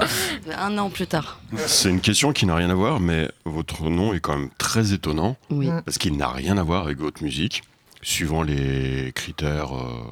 Un 0.58 0.78
an 0.78 0.88
plus 0.90 1.06
tard. 1.06 1.38
C'est 1.56 1.90
une 1.90 2.00
question 2.00 2.32
qui 2.32 2.46
n'a 2.46 2.54
rien 2.54 2.70
à 2.70 2.74
voir, 2.74 3.00
mais 3.00 3.30
votre 3.44 3.84
nom 3.88 4.12
est 4.14 4.20
quand 4.20 4.36
même 4.36 4.50
très 4.58 4.92
étonnant 4.92 5.36
Oui. 5.50 5.68
Parce 5.84 5.98
qu'il 5.98 6.16
n'a 6.16 6.28
rien 6.28 6.56
à 6.58 6.62
voir 6.62 6.84
avec 6.84 6.98
votre 6.98 7.22
musique, 7.22 7.62
suivant 8.02 8.42
les 8.42 9.12
critères 9.14 9.74
euh, 9.76 10.02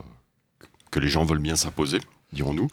que 0.90 1.00
les 1.00 1.08
gens 1.08 1.24
veulent 1.24 1.38
bien 1.38 1.56
s'imposer, 1.56 2.00
dirons-nous. 2.32 2.68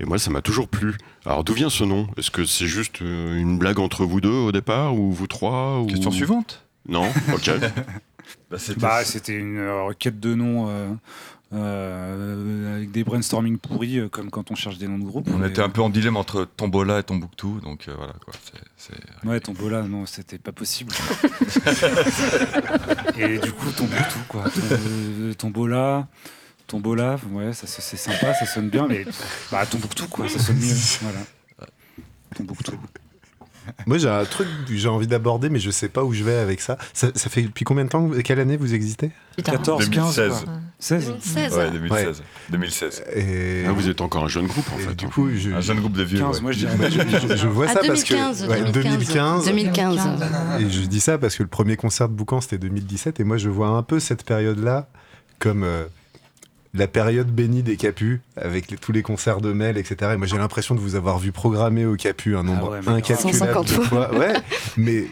Et 0.00 0.04
moi, 0.04 0.18
ça 0.18 0.30
m'a 0.30 0.42
toujours 0.42 0.68
plu. 0.68 0.94
Alors, 1.26 1.44
d'où 1.44 1.52
vient 1.54 1.70
ce 1.70 1.84
nom? 1.84 2.08
Est-ce 2.16 2.30
que 2.30 2.44
c'est 2.44 2.66
juste 2.66 3.02
euh, 3.02 3.36
une 3.38 3.58
blague 3.58 3.78
entre 3.78 4.04
vous 4.04 4.20
deux 4.20 4.28
au 4.30 4.52
départ, 4.52 4.94
ou 4.94 5.12
vous 5.12 5.26
trois 5.26 5.80
ou... 5.80 5.86
question 5.86 6.10
suivante. 6.10 6.64
Non? 6.88 7.08
Ok. 7.32 7.50
Bah, 8.50 8.58
c'était- 8.58 8.80
Bah, 8.80 9.04
c'était 9.04 9.34
une 9.34 9.58
euh, 9.58 9.82
requête 9.84 10.18
de 10.18 10.34
euh, 10.38 10.90
euh, 11.54 12.76
avec 12.76 12.90
des 12.90 13.04
brainstorming 13.04 13.58
pourris 13.58 13.98
euh, 13.98 14.08
comme 14.08 14.30
quand 14.30 14.50
on 14.50 14.54
cherche 14.54 14.78
des 14.78 14.88
noms 14.88 14.98
de 14.98 15.04
groupe. 15.04 15.28
on 15.32 15.38
Mais- 15.38 15.48
était 15.48 15.62
un 15.62 15.68
peu 15.68 15.82
en 15.82 15.90
dilemme 15.90 16.16
entre 16.16 16.44
Tombola 16.44 17.00
et 17.00 17.02
Tombouctou, 17.02 17.60
donc 17.60 17.88
euh, 17.88 17.94
voilà 17.96 18.14
quoi. 18.24 18.34
Ouais, 19.24 19.40
Tombola, 19.40 19.82
non, 19.82 20.06
c'était 20.06 20.38
pas 20.38 20.52
possible. 20.52 20.92
et 23.16 23.38
du 23.38 23.52
coup, 23.52 23.70
Tombouctou, 23.70 24.18
quoi. 24.28 24.44
Tom- 24.50 25.34
Tombola, 25.36 26.06
Tombola, 26.66 27.18
ouais, 27.30 27.52
ça- 27.52 27.66
c'est 27.66 27.96
sympa, 27.96 28.34
ça 28.34 28.46
sonne 28.46 28.68
bien, 28.68 28.86
mais 28.88 29.04
bah, 29.50 29.64
Tombouctou, 29.66 30.06
quoi, 30.08 30.28
ça 30.28 30.38
sonne 30.38 30.56
mieux. 30.58 30.74
Voilà. 31.02 31.20
Tombouctou. 32.36 32.78
Moi, 33.86 33.98
j'ai 33.98 34.08
un 34.08 34.24
truc 34.24 34.46
que 34.68 34.74
j'ai 34.74 34.88
envie 34.88 35.06
d'aborder, 35.06 35.48
mais 35.48 35.58
je 35.58 35.70
sais 35.70 35.88
pas 35.88 36.04
où 36.04 36.12
je 36.12 36.22
vais 36.24 36.36
avec 36.36 36.60
ça. 36.60 36.76
Ça, 36.92 37.08
ça 37.14 37.30
fait 37.30 37.42
depuis 37.42 37.64
combien 37.64 37.84
de 37.84 37.88
temps 37.90 38.08
que- 38.08 38.20
Quelle 38.20 38.40
année 38.40 38.56
vous 38.56 38.74
existez? 38.74 39.10
14, 39.42 39.88
15, 39.88 39.90
2016. 40.16 40.44
quoi. 40.44 40.52
16 40.78 41.06
2016. 41.06 41.54
Ouais, 41.56 41.70
2016. 41.70 42.22
2016. 42.50 43.04
Et, 43.16 43.64
Ah, 43.66 43.72
vous 43.72 43.88
êtes 43.88 44.00
encore 44.00 44.24
un 44.24 44.28
jeune 44.28 44.46
groupe, 44.46 44.66
en 44.74 44.78
et 44.78 44.82
fait. 44.82 44.94
du 44.94 45.06
hein. 45.06 45.10
coup, 45.12 45.28
je, 45.34 45.50
Un 45.50 45.60
jeune 45.60 45.80
groupe 45.80 45.94
de 45.94 46.02
vieux. 46.02 46.18
15, 46.20 46.36
ouais. 46.36 46.42
moi 46.42 46.52
je 46.52 46.58
dirais. 46.66 46.90
Je, 46.90 47.28
je- 47.28 47.36
je 47.36 47.46
vois 47.48 47.66
Ah, 47.68 47.72
ça 47.74 47.80
parce 47.86 48.04
2015, 48.04 48.42
que 48.46 48.50
ouais, 48.50 48.72
2015, 48.72 49.44
2015. 49.46 50.00
et 50.60 50.70
je 50.70 50.80
dis 50.86 51.00
ça 51.00 51.18
parce 51.18 51.36
que 51.36 51.42
le 51.42 51.48
premier 51.48 51.76
concert 51.76 52.08
de 52.08 52.14
Boucan 52.14 52.40
c'était 52.40 52.58
2017 52.58 53.18
et 53.20 53.24
moi 53.24 53.36
je 53.38 53.48
vois 53.48 53.68
un 53.68 53.82
peu 53.82 53.98
cette 54.00 54.24
période 54.24 54.58
là 54.62 54.88
comme 55.38 55.62
euh, 55.64 55.84
la 56.74 56.86
période 56.88 57.28
bénie 57.30 57.62
des 57.62 57.76
Capus 57.76 58.20
avec 58.36 58.70
les- 58.70 58.76
tous 58.76 58.92
les 58.92 59.02
concerts 59.02 59.40
de 59.40 59.52
Mel 59.52 59.78
etc 59.78 60.10
et 60.14 60.16
moi 60.16 60.26
j'ai 60.26 60.36
l'impression 60.38 60.74
de 60.74 60.80
vous 60.80 60.96
avoir 60.96 61.18
vu 61.18 61.30
programmer 61.32 61.86
au 61.86 61.94
Capu 61.96 62.36
un 62.36 62.42
nombre 62.42 62.72
ouais, 62.72 62.80
mais 62.84 62.92
incalculable 62.94 63.38
150 63.38 63.66
de 63.68 63.72
fois 63.84 64.12
ouais 64.18 64.32
mais 64.76 65.04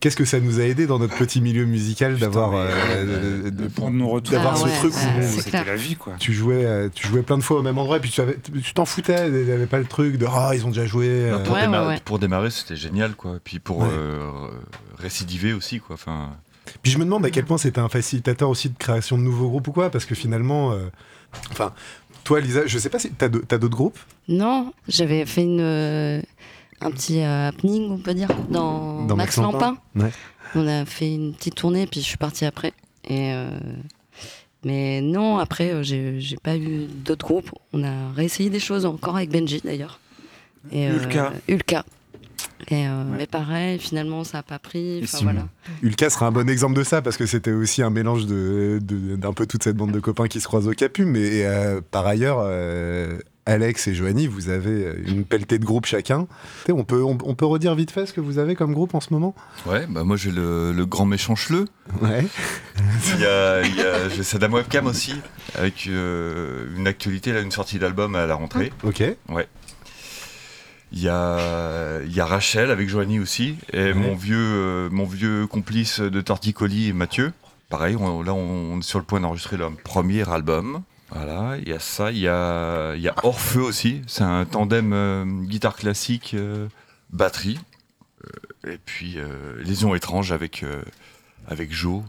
qu'est-ce 0.00 0.16
que 0.16 0.24
ça 0.26 0.38
nous 0.38 0.60
a 0.60 0.64
aidé 0.64 0.86
dans 0.86 0.98
notre 1.00 1.16
petit 1.16 1.40
milieu 1.40 1.64
musical 1.64 2.18
d'avoir 2.18 2.52
euh, 2.54 3.42
de- 3.44 3.50
de 3.50 3.68
prendre 3.68 3.96
nos 3.96 4.08
retours. 4.08 4.32
d'avoir 4.34 4.52
Ah 4.54 4.56
ce 4.58 4.64
ouais, 4.66 4.76
truc 4.76 4.92
où 4.92 5.40
C'était 5.40 5.64
la 5.64 5.74
vie, 5.76 5.96
quoi. 5.96 6.12
tu 6.20 6.32
jouais 6.32 6.64
euh, 6.64 6.88
tu 6.94 7.08
jouais 7.08 7.22
plein 7.22 7.36
de 7.38 7.42
fois 7.42 7.58
au 7.58 7.62
même 7.62 7.78
endroit 7.78 7.96
et 7.96 8.00
puis 8.00 8.10
tu 8.10 8.20
avais- 8.20 8.36
tu 8.62 8.74
t'en 8.74 8.84
foutais 8.84 9.26
il 9.28 9.44
n'y 9.44 9.50
avait 9.50 9.66
pas 9.66 9.78
le 9.78 9.86
truc 9.86 10.16
de 10.18 10.26
ah 10.30 10.50
ils 10.54 10.64
ont 10.66 10.68
déjà 10.70 10.86
joué 10.86 11.08
euh, 11.08 11.38
pour, 11.42 11.54
Ouais, 11.54 11.62
démarrer, 11.62 11.86
ouais, 11.86 11.92
ouais. 11.94 12.00
pour 12.04 12.18
démarrer, 12.20 12.50
c'était 12.50 12.76
génial, 12.76 13.14
quoi. 13.16 13.36
Et 13.36 13.40
puis 13.42 13.58
pour 13.58 13.78
Ouais. 13.78 13.88
euh, 13.90 14.28
récidiver 14.98 15.52
aussi, 15.52 15.80
quoi. 15.80 15.94
Enfin, 15.94 16.30
Puis 16.82 16.92
je 16.92 16.98
me 16.98 17.04
demande 17.04 17.24
à 17.26 17.30
quel 17.30 17.44
point 17.44 17.58
c'était 17.58 17.80
un 17.80 17.88
facilitateur 17.88 18.48
aussi 18.48 18.68
de 18.70 18.76
création 18.78 19.18
de 19.18 19.22
nouveaux 19.22 19.48
groupes 19.48 19.68
ou 19.68 19.72
quoi, 19.72 19.90
parce 19.90 20.04
que 20.04 20.14
finalement, 20.14 20.72
euh, 20.72 20.88
enfin, 21.50 21.72
toi 22.24 22.40
Lisa, 22.40 22.66
je 22.66 22.78
sais 22.78 22.90
pas 22.90 22.98
si 22.98 23.10
t'as 23.10 23.28
d'autres 23.28 23.68
groupes? 23.68 23.98
Non, 24.28 24.72
j'avais 24.88 25.24
fait 25.26 25.42
une, 25.42 25.60
euh, 25.60 26.20
un 26.80 26.90
petit 26.90 27.20
euh, 27.20 27.48
happening, 27.48 27.90
on 27.90 27.98
peut 27.98 28.14
dire, 28.14 28.28
dans, 28.50 29.04
Dans 29.06 29.16
Max, 29.16 29.36
Max 29.36 29.52
Lampin. 29.52 29.76
Lampin. 29.94 30.06
Ouais. 30.06 30.12
On 30.54 30.66
a 30.66 30.84
fait 30.84 31.14
une 31.14 31.34
petite 31.34 31.56
tournée, 31.56 31.86
puis 31.86 32.00
je 32.00 32.06
suis 32.06 32.16
partie 32.16 32.44
après. 32.44 32.72
Et 33.04 33.32
euh, 33.32 33.50
mais 34.64 35.00
non, 35.00 35.38
après, 35.38 35.84
j'ai 35.84 36.36
pas 36.42 36.56
eu 36.56 36.86
d'autres 36.86 37.24
groupes. 37.26 37.50
On 37.72 37.84
a 37.84 38.12
réessayé 38.12 38.50
des 38.50 38.58
choses 38.60 38.86
encore 38.86 39.16
avec 39.16 39.30
Benji 39.30 39.60
d'ailleurs. 39.62 40.00
Et, 40.72 40.88
euh, 40.88 41.30
Ulka. 41.48 41.84
Ulka. 42.60 42.74
Et 42.74 42.86
euh, 42.88 43.02
Ouais. 43.04 43.16
Mais 43.18 43.26
pareil, 43.26 43.78
finalement, 43.78 44.24
ça 44.24 44.38
n'a 44.38 44.42
pas 44.42 44.58
pris. 44.58 45.00
Enfin, 45.04 45.18
voilà. 45.22 45.46
Ulka 45.82 46.10
sera 46.10 46.26
un 46.26 46.32
bon 46.32 46.48
exemple 46.48 46.74
de 46.76 46.82
ça, 46.82 47.02
parce 47.02 47.16
que 47.16 47.26
c'était 47.26 47.52
aussi 47.52 47.82
un 47.82 47.90
mélange 47.90 48.26
de- 48.26 48.78
de- 48.82 49.16
d'un 49.16 49.32
peu 49.32 49.46
toute 49.46 49.62
cette 49.62 49.76
bande 49.76 49.92
de 49.92 50.00
copains 50.00 50.28
qui 50.28 50.40
se 50.40 50.46
croisent 50.46 50.68
au 50.68 50.72
Capu, 50.74 51.04
mais 51.04 51.44
euh, 51.44 51.80
par 51.90 52.06
ailleurs, 52.06 52.38
euh, 52.42 53.18
Alex 53.46 53.88
et 53.88 53.94
Joanie, 53.94 54.26
vous 54.26 54.50
avez 54.50 54.92
une 55.06 55.24
pelletée 55.24 55.58
de 55.58 55.64
groupes 55.64 55.86
chacun. 55.86 56.26
On 56.68 56.84
peut, 56.84 57.02
on, 57.02 57.16
on 57.24 57.34
peut 57.34 57.46
redire 57.46 57.74
vite 57.74 57.90
fait 57.90 58.04
ce 58.04 58.12
que 58.12 58.20
vous 58.20 58.38
avez 58.38 58.54
comme 58.54 58.74
groupe 58.74 58.94
en 58.94 59.00
ce 59.00 59.10
moment? 59.14 59.34
Ouais, 59.64 59.86
bah 59.88 60.04
moi 60.04 60.18
j'ai 60.18 60.30
le, 60.30 60.70
le 60.72 60.84
grand 60.84 61.06
méchant 61.06 61.32
Chleux. 61.34 61.64
Ouais. 62.02 62.26
Il 63.14 63.20
y 63.20 63.24
a, 63.24 63.62
il 63.62 63.74
y 63.74 63.80
a 63.80 64.08
j'ai 64.10 64.22
Sadam 64.22 64.52
Webcam 64.52 64.86
aussi, 64.86 65.14
avec 65.54 65.86
euh, 65.88 66.66
une 66.76 66.86
actualité, 66.86 67.32
là, 67.32 67.40
une 67.40 67.50
sortie 67.50 67.78
d'album 67.78 68.14
à 68.16 68.26
la 68.26 68.34
rentrée. 68.34 68.70
Ok. 68.84 69.02
Il 70.92 71.00
y 71.02 71.08
a, 71.08 72.00
il 72.04 72.12
y 72.14 72.20
a 72.20 72.24
Rachel 72.24 72.70
avec 72.70 72.88
Joanie 72.88 73.20
aussi, 73.20 73.56
et 73.72 73.92
mon, 73.92 74.14
vieux, 74.14 74.36
euh, 74.38 74.88
mon 74.90 75.04
vieux 75.04 75.46
complice 75.46 76.00
de 76.00 76.20
Torticolis, 76.22 76.92
Mathieu. 76.94 77.32
Pareil, 77.68 77.96
on- 77.96 78.22
là 78.22 78.32
on 78.32 78.78
est 78.78 78.82
sur 78.82 78.98
le 78.98 79.04
point 79.04 79.20
d'enregistrer 79.20 79.58
leur 79.58 79.70
premier 79.76 80.26
album. 80.30 80.82
Voilà, 81.10 81.56
il 81.58 81.68
y 81.68 81.72
a 81.74 81.78
ça, 81.78 82.10
il 82.10 82.18
y 82.18 82.28
a, 82.28 82.94
il 82.94 83.02
y 83.02 83.08
a 83.08 83.14
Orfeu 83.22 83.60
aussi, 83.60 84.00
c'est 84.06 84.22
un 84.24 84.44
tandem 84.46 84.92
euh, 84.94 85.24
guitare 85.44 85.76
classique, 85.76 86.32
euh, 86.34 86.68
batterie. 87.10 87.58
Et 88.66 88.78
puis 88.84 89.14
euh, 89.18 89.62
Lésion 89.62 89.94
étrange 89.94 90.32
avec, 90.32 90.64
avec 91.46 91.72
Joe, 91.72 92.02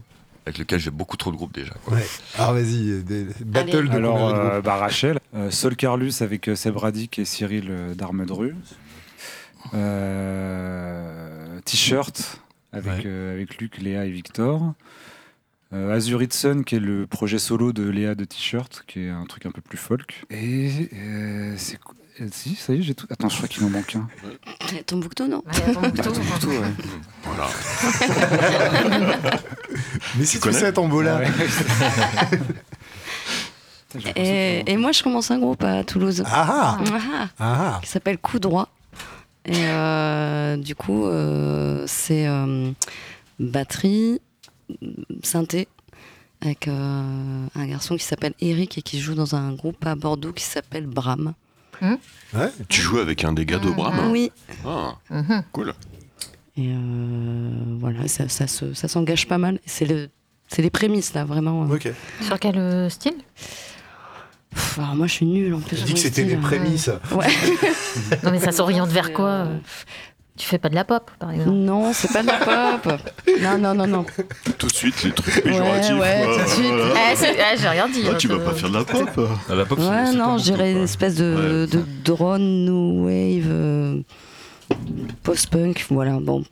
avec 0.50 0.58
lequel 0.58 0.80
j'ai 0.80 0.90
beaucoup 0.90 1.16
trop 1.16 1.30
de 1.30 1.36
groupes 1.36 1.54
déjà. 1.54 1.72
quoi. 1.84 1.94
Ouais. 1.96 2.06
Alors 2.36 2.52
vas-y, 2.54 3.02
des 3.02 3.24
battles 3.44 3.88
de 3.88 3.94
Alors, 3.96 4.28
euh, 4.28 4.50
groupes 4.54 4.64
bah, 4.64 4.76
Rachel, 4.76 5.18
euh, 5.34 5.50
Sol 5.50 5.76
Carlus 5.76 6.12
avec 6.20 6.48
euh, 6.48 6.56
Seb 6.56 6.76
Radic 6.76 7.18
et 7.18 7.24
Cyril 7.24 7.68
euh, 7.70 7.94
d'Armedru. 7.94 8.54
Euh, 9.74 11.60
T-shirt 11.64 12.40
avec, 12.72 12.92
Ouais. 12.92 13.02
euh, 13.06 13.34
avec 13.34 13.58
Luc, 13.58 13.78
Léa 13.78 14.04
et 14.06 14.10
Victor. 14.10 14.74
Euh, 15.72 16.00
Sun, 16.30 16.64
qui 16.64 16.74
est 16.76 16.80
le 16.80 17.06
projet 17.06 17.38
solo 17.38 17.72
de 17.72 17.88
Léa 17.88 18.14
de 18.16 18.24
T-shirt, 18.24 18.82
qui 18.88 19.04
est 19.04 19.08
un 19.08 19.24
truc 19.26 19.46
un 19.46 19.52
peu 19.52 19.60
plus 19.60 19.78
folk. 19.78 20.24
Et 20.30 20.88
euh, 20.94 21.54
c'est 21.56 21.78
euh, 22.20 22.28
Si, 22.32 22.54
ça 22.54 22.74
y 22.74 22.78
est, 22.78 22.82
j'ai 22.82 22.94
tout. 22.94 23.06
Attends, 23.10 23.28
je 23.28 23.36
crois 23.36 23.48
qu'il 23.48 23.64
en 23.64 23.70
manque 23.70 23.96
un. 23.96 24.08
Tombouctou, 24.86 25.26
non 25.26 25.42
Ouais, 25.46 25.72
Tombouctou. 25.72 26.02
Tombouctou, 26.02 26.48
ouais. 26.50 26.72
Voilà. 27.24 27.48
Mais 30.18 30.24
si 30.24 30.36
tu, 30.36 30.40
connais 30.42 30.58
sais 30.58 30.72
Tombola, 30.72 31.20
Ah 34.04 34.10
et, 34.16 34.76
moi, 34.76 34.92
je 34.92 35.02
commence 35.02 35.30
un 35.30 35.38
groupe 35.38 35.64
à 35.64 35.82
Toulouse. 35.84 36.22
ah 36.26 36.78
ah, 36.78 36.78
Ah. 36.92 37.28
ah 37.38 37.78
qui 37.82 37.88
s'appelle 37.88 38.18
Coup 38.18 38.38
droit. 38.38 38.68
Et 39.46 39.52
euh, 39.56 40.56
du 40.56 40.74
coup, 40.74 41.06
euh, 41.06 41.84
c'est 41.86 42.26
euh, 42.28 42.70
batterie, 43.38 44.20
synthé, 45.22 45.66
avec 46.42 46.68
euh, 46.68 47.46
un 47.54 47.66
garçon 47.66 47.96
qui 47.96 48.04
s'appelle 48.04 48.34
Eric 48.40 48.78
et 48.78 48.82
qui 48.82 49.00
joue 49.00 49.14
dans 49.14 49.34
un 49.34 49.52
groupe 49.54 49.84
à 49.86 49.94
Bordeaux 49.94 50.32
qui 50.32 50.44
s'appelle 50.44 50.86
Bram. 50.86 51.32
Ouais. 51.82 52.48
Tu 52.68 52.80
joues 52.80 52.98
avec 52.98 53.24
un 53.24 53.32
des 53.32 53.44
gars 53.46 53.58
de 53.58 53.70
Bram 53.70 54.10
Oui. 54.10 54.30
Ah, 54.66 54.96
Mhm. 55.10 55.42
cool. 55.52 55.74
Et 56.56 56.68
euh, 56.68 57.50
voilà, 57.78 58.06
ça, 58.08 58.28
ça, 58.28 58.46
se- 58.46 58.74
ça 58.74 58.88
s'engage 58.88 59.26
pas 59.28 59.38
mal. 59.38 59.60
C'est 59.66 59.86
le, 59.86 60.08
c'est 60.48 60.62
les 60.62 60.70
prémices 60.70 61.14
là, 61.14 61.24
vraiment. 61.24 61.62
Ok. 61.62 61.88
Sur 62.22 62.38
quel 62.38 62.58
euh, 62.58 62.88
style? 62.88 63.14
Pff, 64.52 64.78
alors 64.80 64.96
moi, 64.96 65.06
je 65.06 65.12
suis 65.12 65.26
nulle 65.26 65.54
en 65.54 65.60
plus. 65.60 65.76
Je 65.76 65.84
dis 65.84 65.90
dans 65.90 65.94
que 65.94 66.00
c'était 66.00 66.22
style, 66.22 66.26
les 66.28 66.34
hein. 66.34 66.40
prémices. 66.42 66.90
Ouais. 67.12 67.26
Non 68.24 68.30
mais 68.32 68.40
ça 68.40 68.52
s'oriente 68.52 68.88
vers 68.90 69.06
Euh, 69.08 69.12
quoi 69.14 69.28
euh? 69.28 69.58
Tu 70.40 70.46
fais 70.48 70.56
pas 70.58 70.70
de 70.70 70.74
la 70.74 70.84
pop 70.86 71.10
par 71.18 71.32
exemple 71.32 71.50
Non, 71.50 71.92
c'est 71.92 72.10
pas 72.10 72.22
de 72.22 72.28
la 72.28 72.78
pop. 72.78 72.92
Non, 73.42 73.58
non, 73.58 73.74
non, 73.74 73.86
non. 73.86 74.06
Tout 74.58 74.68
de 74.68 74.72
suite, 74.72 75.02
les 75.04 75.12
trucs 75.12 75.34
Ouais, 75.36 75.42
péjoratifs. 75.42 75.92
ouais, 75.98 76.22
quoi. 76.24 76.34
tout 76.36 76.42
de 76.42 76.48
suite. 76.48 76.72
Ah, 76.96 77.12
ah, 77.12 77.56
J'ai 77.60 77.68
rien 77.68 77.88
dit. 77.90 78.00
Ah, 78.06 78.10
hein, 78.12 78.16
tu 78.18 78.28
vas 78.28 78.38
pas 78.38 78.54
faire 78.54 78.70
de 78.70 78.74
la 78.78 78.84
pop 78.84 79.20
À 79.50 79.54
la 79.54 79.66
pop, 79.66 79.78
c'est- 79.78 79.86
Ouais, 79.88 80.12
non, 80.14 80.36
dirais 80.36 80.72
une 80.72 80.82
espèce 80.84 81.16
de, 81.16 81.68
de 81.70 81.82
drone 82.04 82.64
new 82.64 83.04
wave, 83.04 83.46
euh, 83.50 84.00
post-punk, 85.22 85.84
voilà. 85.90 86.18
Bon, 86.20 86.42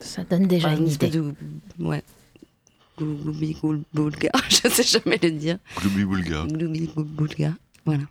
Ça 0.00 0.22
donne 0.24 0.46
déjà 0.46 0.70
une 0.72 0.86
idée. 0.88 1.08
de. 1.08 1.34
Ouais. 1.80 2.02
Gloubi 2.98 3.52
goul 3.60 3.80
boulga, 3.94 4.30
je 4.48 4.68
sais 4.68 4.82
jamais 4.84 5.18
le 5.22 5.30
dire. 5.32 5.58
Gloubi 5.80 6.04
Boulga. 6.04 6.44
Gloubi 6.48 6.86
goul 6.94 7.04
boulga, 7.04 7.52
voilà. 7.84 8.02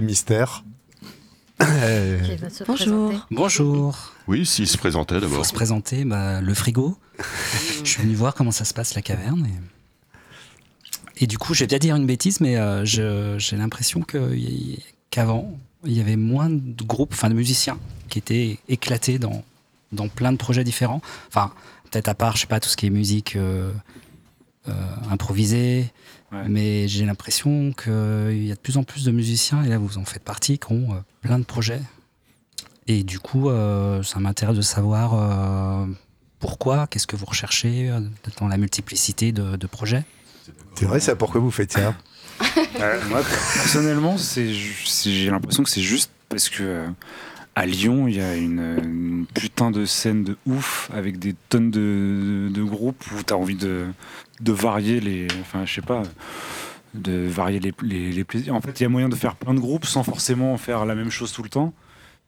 Mystère. 0.00 0.64
Se 1.60 2.64
Bonjour. 2.66 3.08
présenter. 3.10 3.24
Bonjour. 3.30 4.12
Oui, 4.26 4.44
s'il 4.46 4.66
se 4.66 4.76
présentait 4.78 5.18
Pour 5.20 5.28
d'abord. 5.28 5.46
se 5.46 5.52
présenter, 5.52 6.04
bah, 6.04 6.40
le 6.40 6.54
frigo. 6.54 6.96
je 7.84 7.88
suis 7.88 8.02
venu 8.02 8.14
voir 8.14 8.34
comment 8.34 8.50
ça 8.50 8.64
se 8.64 8.74
passe 8.74 8.94
la 8.94 9.02
caverne. 9.02 9.46
Et, 11.18 11.24
et 11.24 11.26
du 11.26 11.38
coup, 11.38 11.54
je 11.54 11.60
vais 11.60 11.66
bien 11.68 11.78
dire 11.78 11.96
une 11.96 12.06
bêtise, 12.06 12.40
mais 12.40 12.56
euh, 12.56 12.84
j'ai 12.84 13.56
l'impression 13.56 14.02
qu'avant, 15.10 15.56
il 15.84 15.92
y 15.92 16.00
avait 16.00 16.16
moins 16.16 16.50
de 16.50 16.82
groupes, 16.84 17.12
enfin 17.12 17.28
de 17.28 17.34
musiciens, 17.34 17.78
qui 18.08 18.18
étaient 18.18 18.58
éclatés 18.68 19.18
dans, 19.18 19.44
dans 19.92 20.08
plein 20.08 20.32
de 20.32 20.38
projets 20.38 20.64
différents. 20.64 21.00
Enfin, 21.28 21.52
peut-être 21.90 22.08
à 22.08 22.14
part, 22.14 22.36
je 22.36 22.42
sais 22.42 22.46
pas, 22.46 22.60
tout 22.60 22.68
ce 22.68 22.76
qui 22.76 22.86
est 22.86 22.90
musique 22.90 23.36
euh, 23.36 23.70
euh, 24.68 24.72
improvisée. 25.10 25.92
Ouais. 26.32 26.48
Mais 26.48 26.88
j'ai 26.88 27.04
l'impression 27.04 27.72
qu'il 27.72 28.44
y 28.44 28.50
a 28.50 28.54
de 28.54 28.60
plus 28.60 28.78
en 28.78 28.84
plus 28.84 29.04
de 29.04 29.10
musiciens, 29.10 29.62
et 29.62 29.68
là 29.68 29.78
vous 29.78 29.98
en 29.98 30.04
faites 30.04 30.24
partie, 30.24 30.58
qui 30.58 30.72
ont 30.72 30.92
euh, 30.92 31.00
plein 31.20 31.38
de 31.38 31.44
projets. 31.44 31.82
Et 32.88 33.04
du 33.04 33.18
coup, 33.20 33.48
euh, 33.48 34.02
ça 34.02 34.18
m'intéresse 34.18 34.56
de 34.56 34.62
savoir 34.62 35.14
euh, 35.14 35.86
pourquoi, 36.40 36.86
qu'est-ce 36.88 37.06
que 37.06 37.16
vous 37.16 37.26
recherchez 37.26 37.90
euh, 37.90 38.00
dans 38.40 38.48
la 38.48 38.56
multiplicité 38.56 39.30
de, 39.30 39.56
de 39.56 39.66
projets. 39.66 40.04
C'est 40.74 40.86
vrai, 40.86 40.98
ça, 40.98 41.14
pourquoi 41.14 41.40
vous 41.40 41.50
faites 41.50 41.72
ça? 41.72 41.94
Euh, 42.80 43.00
moi, 43.08 43.20
personnellement, 43.54 44.16
j'ai 44.16 45.30
l'impression 45.30 45.62
que 45.62 45.70
c'est 45.70 45.82
juste 45.82 46.10
parce 46.28 46.48
que 46.48 46.62
euh, 46.62 46.88
à 47.54 47.66
Lyon, 47.66 48.08
il 48.08 48.16
y 48.16 48.20
a 48.20 48.36
une, 48.36 49.26
putain 49.34 49.70
de 49.70 49.84
scène 49.84 50.24
de 50.24 50.36
ouf 50.46 50.90
avec 50.94 51.18
des 51.18 51.34
tonnes 51.48 51.70
de, 51.70 52.62
groupes 52.62 53.04
où 53.12 53.22
tu 53.22 53.32
as 53.32 53.36
envie 53.36 53.56
de, 53.56 53.86
de 54.40 54.52
varier 54.52 55.00
les. 55.00 55.26
Enfin, 55.40 55.64
je 55.66 55.74
sais 55.74 55.82
pas. 55.82 56.02
De 56.94 57.26
varier 57.26 57.58
les, 57.60 57.72
les- 57.82 58.24
plaisirs. 58.24 58.54
En 58.54 58.60
fait, 58.60 58.80
il 58.80 58.82
y 58.82 58.86
a 58.86 58.88
moyen 58.88 59.08
de 59.08 59.14
faire 59.14 59.34
plein 59.36 59.54
de 59.54 59.60
groupes 59.60 59.86
sans 59.86 60.02
forcément 60.02 60.56
faire 60.58 60.84
la 60.84 60.94
même 60.94 61.10
chose 61.10 61.32
tout 61.32 61.42
le 61.42 61.48
temps. 61.48 61.72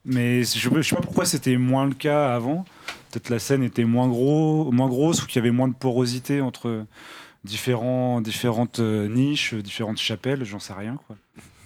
Mais 0.07 0.43
je 0.45 0.68
ne 0.68 0.83
sais 0.83 0.97
pas 0.97 1.03
pourquoi 1.03 1.25
c'était 1.25 1.57
moins 1.57 1.87
le 1.87 1.95
cas 1.95 2.35
avant. 2.35 2.64
Peut-être 3.11 3.31
la 3.31 3.39
scène 3.39 3.62
était 3.62 3.85
moins, 3.85 4.09
gros, 4.09 4.70
moins 4.72 4.89
grosse 4.89 5.22
ou 5.22 5.27
qu'il 5.27 5.37
y 5.37 5.39
avait 5.39 5.51
moins 5.51 5.68
de 5.68 5.75
porosité 5.75 6.41
entre 6.43 6.85
différents, 7.45 8.20
différentes 8.20 8.81
euh, 8.81 9.09
niches, 9.09 9.55
différentes 9.55 9.99
chapelles, 9.99 10.45
j'en 10.45 10.59
sais 10.59 10.72
rien. 10.72 10.99
Quoi. 11.07 11.16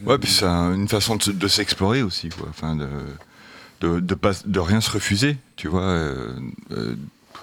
Ouais, 0.05 0.19
puis 0.19 0.31
c'est 0.31 0.45
un- 0.45 0.75
une 0.75 0.89
façon 0.89 1.17
de, 1.17 1.23
se- 1.23 1.31
de 1.31 1.49
s'explorer 1.49 2.03
aussi, 2.03 2.29
quoi. 2.29 2.49
De, 3.81 4.59
rien 4.59 4.81
se 4.81 4.91
refuser, 4.91 5.37
tu 5.57 5.69
vois. 5.69 5.83
euh, 5.83 6.33
euh, 6.73 6.95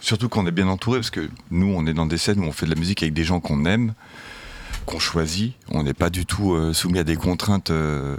surtout 0.06 0.30
quand 0.30 0.44
on 0.44 0.48
est 0.48 0.52
bien 0.52 0.68
entouré, 0.68 1.00
parce 1.00 1.10
que 1.10 1.28
nous, 1.50 1.74
on 1.76 1.86
est 1.88 1.94
dans 1.94 2.06
des 2.06 2.18
scènes 2.18 2.40
où 2.40 2.44
on 2.44 2.52
fait 2.52 2.66
de 2.68 2.72
la 2.74 2.80
musique 2.80 3.02
avec 3.02 3.14
des 3.14 3.24
gens 3.24 3.40
qu'on 3.40 3.66
aime, 3.66 3.94
qu'on 4.86 5.00
choisit. 5.00 5.54
On 5.70 5.84
n'est 5.84 5.94
pas 5.94 6.10
du 6.10 6.26
tout 6.26 6.54
euh, 6.54 6.74
soumis 6.74 7.00
à 7.00 7.04
des 7.04 7.16
contraintes 7.16 7.72
euh, 7.72 8.16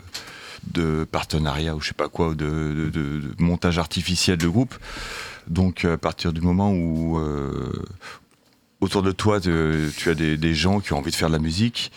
de 0.75 1.05
partenariat 1.05 1.77
ou 1.77 1.81
je 1.81 1.89
sais 1.89 1.95
pas 1.95 2.09
quoi, 2.09 2.29
ou 2.29 2.35
de, 2.35 3.23
montage 3.39 3.79
artificiel 3.79 4.37
de 4.37 4.49
groupe. 4.49 4.75
Donc, 5.47 5.85
à 5.85 5.97
partir 5.97 6.33
du 6.33 6.41
moment 6.41 6.73
où 6.73 7.19
euh, 7.19 7.73
autour 8.81 9.03
de 9.03 9.13
toi, 9.13 9.41
tu 9.41 10.11
as 10.11 10.15
des 10.15 10.55
gens 10.55 10.81
qui 10.81 10.93
ont 10.93 10.99
envie 10.99 11.13
de 11.13 11.17
faire 11.17 11.29
de 11.29 11.35
la 11.35 11.39
musique, 11.39 11.93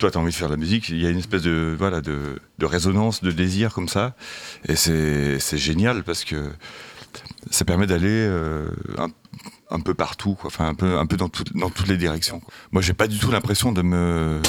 toi, 0.00 0.10
tu 0.10 0.18
as 0.18 0.20
envie 0.20 0.32
de 0.32 0.36
faire 0.36 0.48
de 0.48 0.54
la 0.54 0.58
musique, 0.58 0.88
il 0.88 1.00
y 1.00 1.06
a 1.06 1.10
une 1.10 1.18
espèce 1.18 1.42
de, 1.42 1.76
voilà, 1.78 2.00
de, 2.00 2.40
de 2.58 2.66
résonance, 2.66 3.22
de 3.22 3.30
désir 3.30 3.72
comme 3.72 3.88
ça. 3.88 4.14
Et 4.68 4.74
c'est 4.74 5.58
génial 5.58 6.02
parce 6.02 6.24
que 6.24 6.50
ça 7.50 7.64
permet 7.64 7.86
d'aller 7.86 8.08
euh, 8.08 8.68
un, 8.98 9.08
un 9.70 9.80
peu 9.80 9.94
partout. 9.94 10.36
Enfin, 10.44 10.66
un 10.68 10.74
peu, 10.74 10.98
un 10.98 11.06
peu 11.06 11.16
dans, 11.16 11.28
tout- 11.28 11.44
dans 11.54 11.70
toutes 11.70 11.88
les 11.88 11.96
directions. 11.98 12.40
quoi. 12.40 12.52
Moi, 12.72 12.82
j'ai 12.82 12.94
pas 12.94 13.06
du 13.08 13.18
tout 13.18 13.30
l'impression 13.30 13.72
de 13.72 13.82
me, 13.82 14.40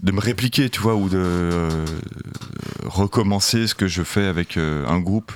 de 0.00 0.12
me 0.12 0.20
répliquer, 0.20 0.70
tu 0.70 0.80
vois, 0.80 0.94
ou 0.94 1.08
de 1.08 1.18
euh, 1.18 1.84
recommencer 2.84 3.66
ce 3.66 3.74
que 3.74 3.88
je 3.88 4.02
fais 4.02 4.26
avec 4.26 4.56
euh, 4.56 4.86
un 4.86 5.00
groupe. 5.00 5.32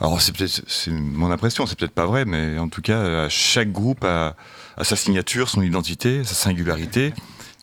Alors, 0.00 0.20
c'est 0.20 0.36
peut-être 0.36 0.62
mon 0.90 1.30
impression, 1.30 1.66
c'est 1.66 1.78
peut-être 1.78 1.94
pas 1.94 2.06
vrai, 2.06 2.24
mais 2.24 2.58
en 2.58 2.68
tout 2.68 2.82
cas, 2.82 3.28
chaque 3.28 3.70
groupe 3.70 4.04
a 4.04 4.34
sa 4.82 4.96
signature, 4.96 5.48
son 5.48 5.62
identité, 5.62 6.24
sa 6.24 6.34
singularité. 6.34 7.14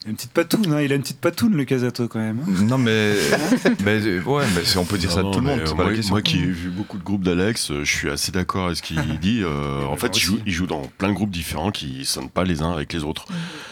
Il 0.03 0.07
a 0.07 0.09
une 0.09 0.15
petite 0.15 0.31
patoune, 0.33 0.73
hein, 0.73 0.81
il 0.81 0.91
a 0.91 0.95
une 0.95 1.01
petite 1.03 1.19
patoune, 1.19 1.55
le 1.55 1.63
Casato, 1.63 2.07
quand 2.07 2.19
même. 2.19 2.39
hein. 2.39 2.63
Non, 2.63 2.77
mais, 2.79 3.13
mais 3.85 4.19
ouais, 4.21 4.45
mais 4.55 4.77
on 4.77 4.85
peut 4.85 4.97
dire 4.97 5.11
ça 5.11 5.21
de 5.21 5.29
tout 5.31 5.39
le 5.39 5.45
monde. 5.45 5.59
euh, 5.59 6.01
moi, 6.09 6.21
qui 6.23 6.37
ai 6.39 6.45
vu 6.47 6.69
beaucoup 6.71 6.97
de 6.97 7.03
groupes 7.03 7.23
d'Alex, 7.23 7.69
euh, 7.69 7.83
je 7.83 7.91
suis 7.95 8.09
assez 8.09 8.31
d'accord 8.31 8.65
avec 8.65 8.77
ce 8.77 8.81
qu'il 8.81 8.97
dit. 9.19 9.41
euh, 9.43 9.85
en 9.85 9.95
fait, 9.97 10.17
il 10.17 10.19
joue, 10.19 10.33
aussi. 10.35 10.43
il 10.47 10.53
joue 10.53 10.65
dans 10.65 10.81
plein 10.97 11.09
de 11.09 11.13
groupes 11.13 11.29
différents 11.29 11.69
qui 11.71 12.03
sonnent 12.05 12.31
pas 12.31 12.43
les 12.43 12.63
uns 12.63 12.71
avec 12.71 12.91
les 12.93 13.03
autres. 13.03 13.25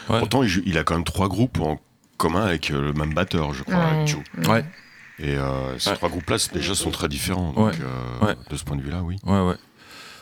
Ouais. 0.10 0.20
Pourtant, 0.20 0.44
il, 0.44 0.50
joue- 0.50 0.62
il 0.68 0.78
a 0.78 0.84
quand 0.84 0.94
même 0.94 1.04
trois 1.04 1.30
groupes 1.30 1.60
en 1.62 1.80
commun 2.18 2.46
avec 2.46 2.70
le 2.70 2.94
même 2.94 3.14
batteur, 3.16 3.54
je 3.56 3.64
crois, 3.64 3.76
Ouais. 3.78 3.86
avec 3.96 4.08
Joe. 4.08 4.22
Ouais. 4.48 4.66
Et 5.18 5.36
euh, 5.36 5.80
ces 5.80 5.90
Ouais. 5.90 5.96
trois 5.96 6.10
groupes-là, 6.10 6.38
déjà, 6.54 6.76
sont 6.76 6.92
très 6.92 7.08
différents. 7.10 7.54
Donc, 7.54 7.66
Ouais. 7.66 7.80
euh, 8.22 8.26
Ouais. 8.28 8.36
de 8.52 8.56
ce 8.56 8.64
point 8.64 8.78
de 8.78 8.84
vue-là, 8.84 9.02
oui. 9.04 9.16
Ouais, 9.26 9.42
ouais. 9.42 9.56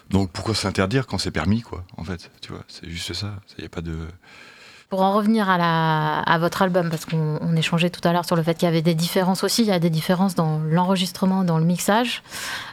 Donc 0.09 0.31
pourquoi 0.31 0.55
s'interdire 0.55 1.05
quand 1.05 1.17
c'est 1.17 1.31
permis, 1.31 1.61
quoi, 1.61 1.83
en 1.97 2.05
fait 2.05 2.31
Tu 2.39 2.53
vois, 2.53 2.63
c'est 2.69 2.89
juste 2.89 3.13
ça. 3.13 3.35
Il 3.57 3.61
n'y 3.61 3.65
a 3.65 3.69
pas 3.69 3.81
de. 3.81 3.97
Pour 4.89 5.01
en 5.01 5.13
revenir 5.13 5.49
à, 5.49 5.57
la, 5.57 6.19
à 6.19 6.38
votre 6.38 6.61
album, 6.61 6.89
parce 6.89 7.03
qu'on 7.05 7.38
on 7.41 7.55
échangeait 7.57 7.89
tout 7.89 7.99
à 8.07 8.13
l'heure 8.13 8.23
sur 8.23 8.38
le 8.38 8.43
fait 8.43 8.53
qu'il 8.55 8.67
y 8.67 8.69
avait 8.69 8.81
des 8.81 8.95
différences 8.95 9.43
aussi, 9.43 9.63
il 9.63 9.67
y 9.67 9.71
a 9.73 9.79
des 9.79 9.89
différences 9.89 10.33
dans 10.33 10.59
l'enregistrement, 10.59 11.43
dans 11.43 11.57
le 11.57 11.65
mixage. 11.65 12.23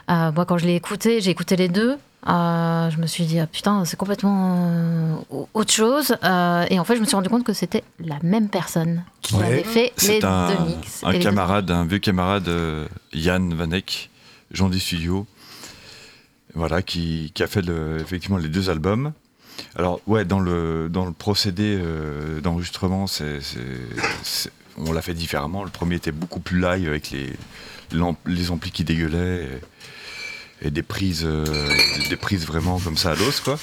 Euh, 0.09 0.31
moi, 0.31 0.45
quand 0.45 0.57
je 0.57 0.65
l'ai 0.65 0.75
écouté, 0.75 1.19
j'ai 1.19 1.31
écouté 1.31 1.57
les 1.57 1.67
deux. 1.67 1.97
euh, 2.29 2.89
je 2.89 2.97
me 2.99 3.05
suis 3.05 3.25
dit, 3.25 3.37
ah, 3.39 3.47
putain, 3.47 3.83
c'est 3.83 3.97
complètement 3.97 4.69
euh, 4.71 5.15
autre 5.53 5.73
chose. 5.73 6.15
Euh, 6.23 6.65
et 6.69 6.79
en 6.79 6.85
fait, 6.85 6.95
je 6.95 7.01
me 7.01 7.05
suis 7.05 7.17
rendu 7.17 7.27
compte 7.27 7.43
que 7.43 7.51
c'était 7.53 7.83
la 7.99 8.15
même 8.23 8.47
personne 8.47 9.03
qui 9.21 9.35
Ouais. 9.35 9.45
avait 9.47 9.63
fait 9.63 9.91
les 10.07 10.23
un, 10.23 10.47
deux 10.55 10.63
mix. 10.67 11.03
un 11.03 11.11
deux- 11.11 11.19
camarade, 11.19 11.69
un 11.69 11.83
vieux 11.83 11.99
camarade, 11.99 12.49
Yann 13.13 13.53
Vanek, 13.53 14.09
Jean 14.51 14.69
des 14.69 14.79
Studios, 14.79 15.27
voilà, 16.55 16.81
qui, 16.81 17.31
qui 17.35 17.43
a 17.43 17.47
fait 17.47 17.61
le- 17.61 17.97
effectivement 17.99 18.37
les 18.37 18.47
deux 18.47 18.69
albums. 18.69 19.11
Alors, 19.75 19.99
ouais, 20.07 20.25
dans 20.25 20.39
le, 20.39 20.89
dans 20.89 21.05
le 21.05 21.11
procédé 21.11 21.77
euh, 21.79 22.39
d'enregistrement, 22.41 23.07
c'est, 23.07 23.39
on 24.77 24.91
l'a 24.91 25.01
fait 25.01 25.13
différemment. 25.13 25.63
Le 25.63 25.69
premier 25.69 25.95
était 25.95 26.11
beaucoup 26.11 26.39
plus 26.39 26.59
live 26.59 26.87
avec 26.87 27.11
les, 27.11 27.33
les 28.25 28.51
amplis 28.51 28.71
qui 28.71 28.83
dégueulaient 28.83 29.47
et, 30.61 30.71
des, 30.71 30.83
prises, 30.83 31.23
euh, 31.25 31.45
des 32.09 32.15
prises 32.15 32.45
vraiment 32.45 32.79
comme 32.79 32.97
ça 32.97 33.11
à 33.11 33.15
l'os, 33.15 33.39
quoi. 33.39 33.59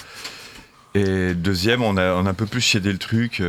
Et 0.94 1.32
deuxième, 1.34 1.82
on 1.82 1.96
a, 1.96 2.12
on 2.14 2.26
un 2.26 2.34
peu 2.34 2.44
plus 2.44 2.60
chiadé 2.60 2.92
le 2.92 2.98
truc. 2.98 3.42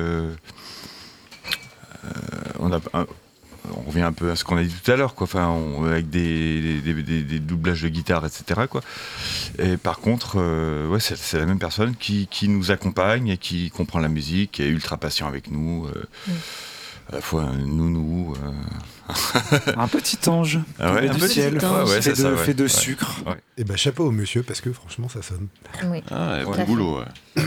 On 3.77 3.81
revient 3.89 4.01
un 4.01 4.13
peu 4.13 4.31
à 4.31 4.35
ce 4.35 4.43
qu'on 4.43 4.57
a 4.57 4.63
dit 4.63 4.73
tout 4.83 4.91
à 4.91 4.95
l'heure, 4.95 5.15
quoi. 5.15 5.25
Enfin, 5.25 5.47
on- 5.49 5.85
avec 5.85 6.09
des, 6.09 6.81
des, 6.81 6.93
des- 7.03 7.23
des 7.23 7.39
doublages 7.39 7.81
de 7.81 7.89
guitare, 7.89 8.25
etc. 8.25 8.61
Quoi. 8.69 8.81
Et 9.59 9.77
par 9.77 9.99
contre, 9.99 10.35
euh, 10.37 10.87
ouais, 10.87 10.99
c'est, 10.99 11.17
c'est 11.17 11.39
la 11.39 11.45
même 11.45 11.59
personne 11.59 11.95
qui, 11.95 12.27
qui 12.29 12.47
nous 12.49 12.71
accompagne 12.71 13.29
et 13.29 13.37
qui 13.37 13.69
comprend 13.71 13.99
la 13.99 14.09
musique, 14.09 14.53
qui 14.53 14.63
est 14.63 14.67
ultra 14.69 14.97
patient 14.97 15.27
avec 15.27 15.49
nous. 15.51 15.85
euh, 15.87 16.03
Mm. 16.27 16.31
À 17.11 17.15
la 17.15 17.21
fois 17.21 17.43
un 17.43 17.57
nounou. 17.57 18.33
euh, 18.45 19.13
Un 19.75 19.89
petit 19.89 20.17
ange 20.29 20.59
Ah 20.79 20.93
ouais, 20.93 21.09
un 21.09 21.13
du 21.13 21.19
petit 21.19 21.33
ciel, 21.33 21.57
ange. 21.57 21.89
Ouais, 21.89 21.95
ouais, 21.95 22.01
fait, 22.01 22.11
de, 22.11 22.15
ça, 22.15 22.31
ouais. 22.31 22.37
fait 22.37 22.53
de 22.53 22.63
Ouais. 22.63 22.69
sucre. 22.69 23.15
Eh 23.57 23.65
ben 23.65 23.75
chapeau 23.75 24.05
au 24.05 24.11
monsieur, 24.11 24.41
parce 24.41 24.61
que 24.61 24.71
franchement, 24.71 25.09
ça 25.09 25.21
sonne. 25.21 25.49
Oui. 25.87 26.01
Ah, 26.09 26.39
bon 26.45 26.63
boulot, 26.63 26.99
ouais. 26.99 27.43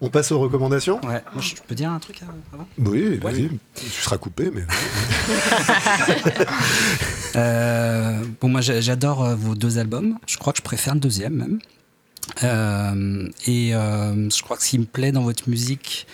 On 0.00 0.10
passe 0.10 0.30
aux 0.30 0.38
recommandations 0.38 1.00
Ouais, 1.04 1.22
moi, 1.34 1.42
je 1.42 1.54
peux 1.66 1.74
dire 1.74 1.90
un 1.90 1.98
truc 1.98 2.22
euh, 2.22 2.26
avant 2.54 2.68
Oui, 2.78 3.16
vas-y. 3.18 3.50
Tu 3.74 3.86
seras 3.90 4.16
coupé, 4.18 4.50
mais. 4.54 4.62
Euh, 7.36 8.24
bon, 8.40 8.48
moi 8.48 8.60
j'a- 8.62 8.80
j'adore 8.80 9.22
euh, 9.24 9.34
vos 9.36 9.54
deux 9.54 9.78
albums. 9.78 10.18
Je 10.26 10.38
crois 10.38 10.52
que 10.52 10.58
je 10.58 10.62
préfère 10.62 10.94
le 10.94 11.00
deuxième 11.00 11.34
même. 11.34 11.58
Euh, 12.42 13.28
et 13.46 13.74
euh, 13.74 14.28
je 14.30 14.42
crois 14.42 14.56
que 14.56 14.62
ce 14.62 14.70
qui 14.70 14.78
me 14.78 14.86
plaît 14.86 15.12
dans 15.12 15.22
votre 15.22 15.48
musique, 15.48 16.06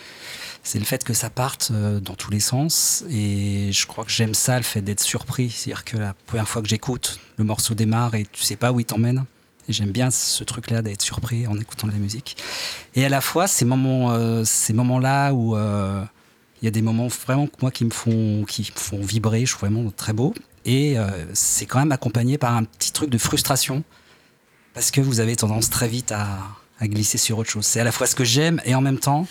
c'est 0.61 0.77
le 0.77 0.85
fait 0.85 1.03
que 1.03 1.13
ça 1.13 1.29
parte 1.29 1.71
dans 1.71 2.15
tous 2.15 2.31
les 2.31 2.41
sens. 2.41 3.05
Et 3.09 3.71
je 3.71 3.87
crois 3.87 4.03
que 4.03 4.11
j'aime 4.11 4.33
ça, 4.33 4.57
le 4.57 4.63
fait 4.63 4.81
d'être 4.81 4.99
surpris. 4.99 5.49
C'est-à-dire 5.49 5.85
que 5.85 5.97
la 5.97 6.13
première 6.27 6.47
fois 6.49 6.61
que 6.61 6.67
j'écoute, 6.67 7.19
le 7.37 7.45
morceau 7.45 7.73
démarre 7.73 8.13
et 8.15 8.25
tu 8.31 8.43
sais 8.43 8.57
pas 8.57 8.71
où 8.73 8.79
il 8.79 8.85
t'emmène. 8.85 9.23
J'aime 9.67 9.91
bien 9.91 10.11
ce 10.11 10.43
truc-là 10.43 10.81
d'être 10.81 11.01
surpris 11.01 11.47
en 11.47 11.57
écoutant 11.59 11.87
de 11.87 11.91
la 11.91 11.97
musique. 11.97 12.37
Et 12.95 13.03
à 13.05 13.09
la 13.09 13.21
fois, 13.21 13.47
ces 13.47 13.65
moments, 13.65 14.11
euh, 14.11 14.43
ces 14.45 14.73
moments-là 14.73 15.31
où 15.33 15.55
euh, 15.55 16.03
il 16.61 16.65
y 16.65 16.67
a 16.67 16.71
des 16.71 16.81
moments 16.83 17.07
vraiment 17.07 17.47
moi 17.61 17.71
qui 17.71 17.83
me 17.85 17.89
font, 17.91 18.45
qui 18.47 18.61
me 18.75 18.79
font 18.79 19.01
vibrer, 19.01 19.45
je 19.45 19.55
trouve 19.55 19.69
vraiment 19.69 19.89
très 19.91 20.13
beau. 20.13 20.33
Et 20.65 20.97
euh, 20.97 21.07
c'est 21.33 21.65
quand 21.65 21.79
même 21.79 21.91
accompagné 21.91 22.37
par 22.37 22.55
un 22.55 22.63
petit 22.63 22.91
truc 22.91 23.09
de 23.09 23.17
frustration 23.17 23.83
parce 24.73 24.91
que 24.91 25.01
vous 25.01 25.19
avez 25.19 25.35
tendance 25.35 25.69
très 25.69 25.87
vite 25.87 26.11
à, 26.11 26.27
à 26.79 26.87
glisser 26.87 27.17
sur 27.17 27.37
autre 27.39 27.49
chose. 27.49 27.65
C'est 27.65 27.79
à 27.79 27.83
la 27.83 27.91
fois 27.91 28.05
ce 28.07 28.15
que 28.15 28.23
j'aime 28.23 28.61
et 28.65 28.75
en 28.75 28.81
même 28.81 28.99
temps, 28.99 29.27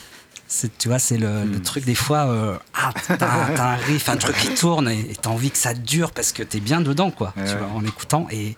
c'est, 0.49 0.77
tu 0.79 0.89
vois, 0.89 0.99
c'est 0.99 1.17
le, 1.19 1.45
le 1.45 1.61
truc 1.63 1.85
des 1.85 1.95
fois, 1.95 2.27
euh, 2.27 2.57
ah, 2.75 2.93
t'as, 3.07 3.17
t'as 3.17 3.65
un 3.73 3.77
riff, 3.87 4.09
un 4.09 4.17
truc 4.17 4.37
qui 4.37 4.49
tourne 4.55 4.89
et 4.89 5.01
et 5.11 5.17
t'as 5.21 5.31
envie 5.31 5.51
que 5.51 5.59
ça 5.59 5.75
dure 5.75 6.11
parce 6.13 6.33
que 6.33 6.43
t'es 6.43 6.61
bien 6.61 6.81
dedans, 6.81 7.11
quoi, 7.11 7.33
Ouais, 7.37 7.45
tu 7.45 7.53
ouais. 7.53 7.57
vois, 7.59 7.69
en 7.69 7.85
écoutant 7.85 8.27
et, 8.31 8.57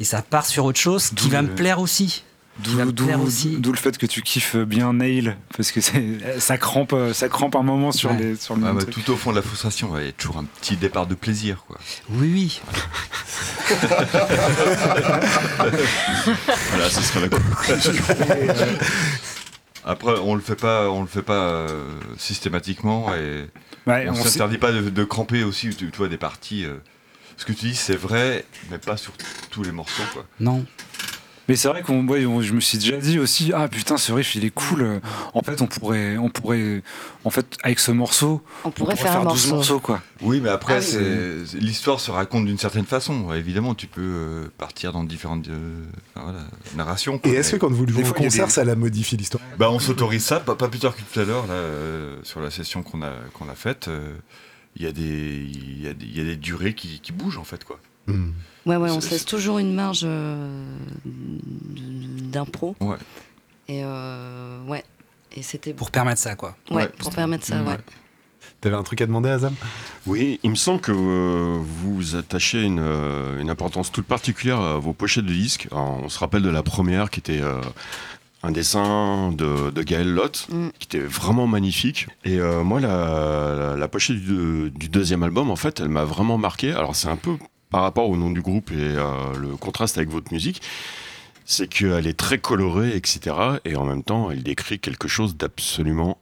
et 0.00 0.04
ça 0.04 0.22
part 0.22 0.46
sur 0.46 0.64
autre 0.64 0.78
chose 0.78 1.08
qui 1.10 1.14
D'où 1.26 1.28
va 1.30 1.42
me 1.42 1.54
plaire 1.54 1.78
aussi. 1.80 2.24
D'où 2.58 2.72
me 2.72 2.90
d'où- 2.90 3.04
plaire 3.04 3.20
aussi. 3.20 3.56
d'où 3.58 3.70
le 3.70 3.76
fait 3.76 3.98
que 3.98 4.06
tu 4.06 4.22
kiffes 4.22 4.56
bien 4.56 4.94
Nail, 4.94 5.36
parce 5.56 5.70
que 5.72 5.80
ça 5.82 6.56
crampe, 6.56 6.94
ça 7.12 7.28
crampe 7.28 7.54
un 7.54 7.62
moment 7.62 7.92
sur, 7.92 8.10
Ouais. 8.12 8.16
les, 8.18 8.36
sur 8.36 8.56
le 8.56 8.62
Ah, 8.64 8.68
même 8.68 8.76
bah, 8.76 8.82
truc. 8.90 9.04
tout 9.04 9.12
au 9.12 9.16
fond 9.16 9.30
de 9.30 9.36
la 9.36 9.42
frustration, 9.42 9.90
il 9.98 10.06
y 10.06 10.08
a 10.08 10.12
toujours 10.12 10.38
un 10.38 10.44
petit 10.44 10.76
départ 10.76 11.06
de 11.06 11.14
plaisir. 11.14 11.64
Quoi. 11.66 11.78
Oui, 12.08 12.30
oui. 12.32 12.60
Voilà, 16.70 16.90
ce 16.90 17.02
serait 17.02 17.20
la 17.20 17.28
conclusion. 17.28 17.92
Après, 19.84 20.14
on 20.22 20.34
le 20.34 20.40
fait 20.40 20.56
pas, 20.56 20.90
on 20.90 21.02
le 21.02 21.06
fait 21.06 21.22
pas 21.22 21.34
euh, 21.50 21.94
systématiquement 22.18 23.14
et 23.14 23.46
Ouais, 23.86 24.06
on 24.08 24.12
on 24.12 24.14
sait- 24.16 24.30
s'interdit 24.30 24.58
pas 24.58 24.72
de, 24.72 24.90
de 24.90 25.04
cramper 25.04 25.44
aussi, 25.44 25.68
tu, 25.76 25.90
tu 25.90 25.96
vois, 25.98 26.08
des 26.08 26.16
parties. 26.16 26.64
euh, 26.64 26.76
ce 27.36 27.44
que 27.44 27.52
tu 27.52 27.66
dis, 27.66 27.74
c'est 27.74 27.96
vrai, 27.96 28.44
mais 28.70 28.78
pas 28.78 28.96
sur 28.96 29.12
tous 29.50 29.62
les 29.62 29.72
morceaux. 29.72 30.02
Quoi. 30.12 30.24
Non. 30.40 30.64
Mais 31.48 31.54
c'est 31.54 31.68
vrai 31.68 31.82
qu'on, 31.82 32.04
ouais, 32.08 32.26
on- 32.26 32.42
je 32.42 32.52
me 32.54 32.58
suis 32.58 32.76
déjà 32.76 32.96
dit 32.96 33.20
aussi, 33.20 33.52
ah 33.54 33.68
putain, 33.68 33.96
ce 33.98 34.10
riff 34.12 34.34
il 34.34 34.44
est 34.44 34.50
cool. 34.50 35.00
En 35.32 35.42
fait, 35.42 35.62
on 35.62 35.68
pourrait, 35.68 36.16
on 36.16 36.28
pourrait, 36.28 36.82
en 37.22 37.30
fait, 37.30 37.46
avec 37.62 37.78
ce 37.78 37.92
morceau, 37.92 38.42
On 38.64 38.72
pourrait 38.72 38.96
faire 38.96 39.12
un 39.20 39.22
12 39.22 39.28
morceau. 39.46 39.54
morceaux, 39.54 39.78
quoi. 39.80 40.02
Oui, 40.22 40.40
mais 40.40 40.48
après, 40.48 40.72
Ah 40.74 40.78
oui. 40.80 40.84
c'est- 40.84 41.46
c'est- 41.46 41.58
l'histoire 41.58 42.00
se 42.00 42.10
raconte 42.10 42.46
d'une 42.46 42.58
certaine 42.58 42.84
façon. 42.84 43.32
Évidemment, 43.32 43.76
tu 43.76 43.86
peux 43.86 44.00
euh, 44.02 44.48
partir 44.58 44.92
dans 44.92 45.04
différentes 45.04 45.46
euh, 45.46 45.84
voilà, 46.16 46.40
narrations. 46.74 47.16
quoi. 47.20 47.30
Et 47.30 47.34
est-ce 47.36 47.52
que 47.52 47.56
quand 47.58 47.70
vous 47.70 47.86
le 47.86 47.92
jouez 47.92 48.02
Des 48.02 48.08
en 48.08 48.12
fois, 48.12 48.16
il 48.18 48.22
y 48.24 48.26
a 48.26 48.28
concert, 48.30 48.46
des- 48.46 48.52
ça 48.52 48.64
la 48.64 48.74
modifie 48.74 49.16
l'histoire? 49.16 49.44
Bah, 49.56 49.70
on 49.70 49.78
s'autorise 49.78 50.24
ça, 50.24 50.40
pas, 50.40 50.56
pas 50.56 50.66
plus 50.66 50.80
tard 50.80 50.96
que 50.96 51.02
tout 51.02 51.20
à 51.20 51.24
l'heure, 51.24 51.46
là, 51.46 51.52
euh, 51.54 52.16
sur 52.24 52.40
la 52.40 52.50
session 52.50 52.82
qu'on 52.82 53.02
a, 53.02 53.12
qu'on 53.34 53.48
a 53.48 53.54
faite. 53.54 53.86
euh, 53.86 54.16
Il 54.76 54.82
y, 54.82 54.86
a 54.86 54.92
des- 54.92 55.02
il 55.02 55.82
y, 55.82 55.88
a 55.88 55.94
des- 55.94 56.04
il 56.04 56.16
y 56.16 56.20
a 56.20 56.24
des 56.24 56.36
durées 56.36 56.74
qui, 56.74 57.00
qui 57.00 57.12
bougent, 57.12 57.38
en 57.38 57.44
fait. 57.44 57.64
Quoi. 57.64 57.78
Hmm. 58.06 58.30
Ouais, 58.66 58.76
ouais, 58.76 58.90
on 58.90 59.00
se 59.00 59.10
laisse 59.10 59.24
toujours 59.24 59.58
une 59.58 59.72
marge 59.74 60.02
euh, 60.04 60.76
d'impro. 61.04 62.76
Ouais. 62.80 62.96
Et 63.68 63.82
euh, 63.84 64.62
ouais. 64.66 64.84
Et 65.32 65.42
c'était 65.42 65.74
Pour 65.74 65.90
permettre 65.90 66.20
ça, 66.20 66.34
quoi. 66.34 66.56
ouais, 66.70 66.76
Ouais. 66.76 66.88
pour 66.98 67.10
permettre 67.14 67.44
ça, 67.44 67.62
Ouais. 67.62 67.68
ouais. 67.72 67.78
T'avais 68.60 68.76
un 68.76 68.82
truc 68.82 69.00
à 69.02 69.06
demander, 69.06 69.28
Azam? 69.28 69.54
Oui, 70.06 70.40
il 70.42 70.50
me 70.50 70.54
semble 70.56 70.80
que 70.80 70.92
euh, 70.92 71.58
vous 71.60 72.16
attachez 72.16 72.62
une, 72.62 72.80
euh, 72.80 73.40
une 73.40 73.50
importance 73.50 73.92
toute 73.92 74.06
particulière 74.06 74.60
à 74.60 74.78
vos 74.78 74.92
pochettes 74.94 75.26
de 75.26 75.32
disques. 75.32 75.68
Alors, 75.72 76.00
on 76.04 76.08
se 76.08 76.18
rappelle 76.18 76.42
de 76.42 76.48
la 76.48 76.62
première 76.62 77.10
qui 77.10 77.20
était 77.20 77.40
euh, 77.42 77.60
un 78.46 78.52
dessin 78.52 79.32
de, 79.32 79.70
de 79.70 79.82
Gaël 79.82 80.08
Lott, 80.12 80.46
Mm. 80.50 80.68
qui 80.78 80.86
était 80.86 81.04
vraiment 81.06 81.46
magnifique. 81.46 82.06
Et 82.24 82.38
euh, 82.38 82.62
moi, 82.62 82.80
la, 82.80 82.88
la- 83.58 83.76
la 83.76 83.88
pochette 83.88 84.16
du, 84.20 84.70
du 84.70 84.88
deuxième 84.88 85.22
album, 85.22 85.50
en 85.50 85.56
fait, 85.56 85.80
elle 85.80 85.88
m'a 85.88 86.04
vraiment 86.04 86.38
marqué. 86.38 86.72
Alors 86.72 86.94
c'est 86.96 87.08
un 87.08 87.16
peu 87.16 87.36
par 87.70 87.82
rapport 87.82 88.08
au 88.08 88.16
nom 88.16 88.30
du 88.30 88.40
groupe 88.42 88.70
et 88.70 88.76
euh, 88.78 89.36
le 89.38 89.56
contraste 89.56 89.98
avec 89.98 90.08
votre 90.10 90.32
musique. 90.32 90.62
C'est 91.44 91.68
qu'elle 91.68 92.06
est 92.06 92.16
très 92.18 92.38
colorée, 92.38 92.96
etc. 92.96 93.36
Et 93.64 93.76
en 93.76 93.84
même 93.84 94.02
temps, 94.02 94.30
elle 94.30 94.42
décrit 94.42 94.78
quelque 94.80 95.06
chose 95.08 95.36
d'absolument 95.36 96.18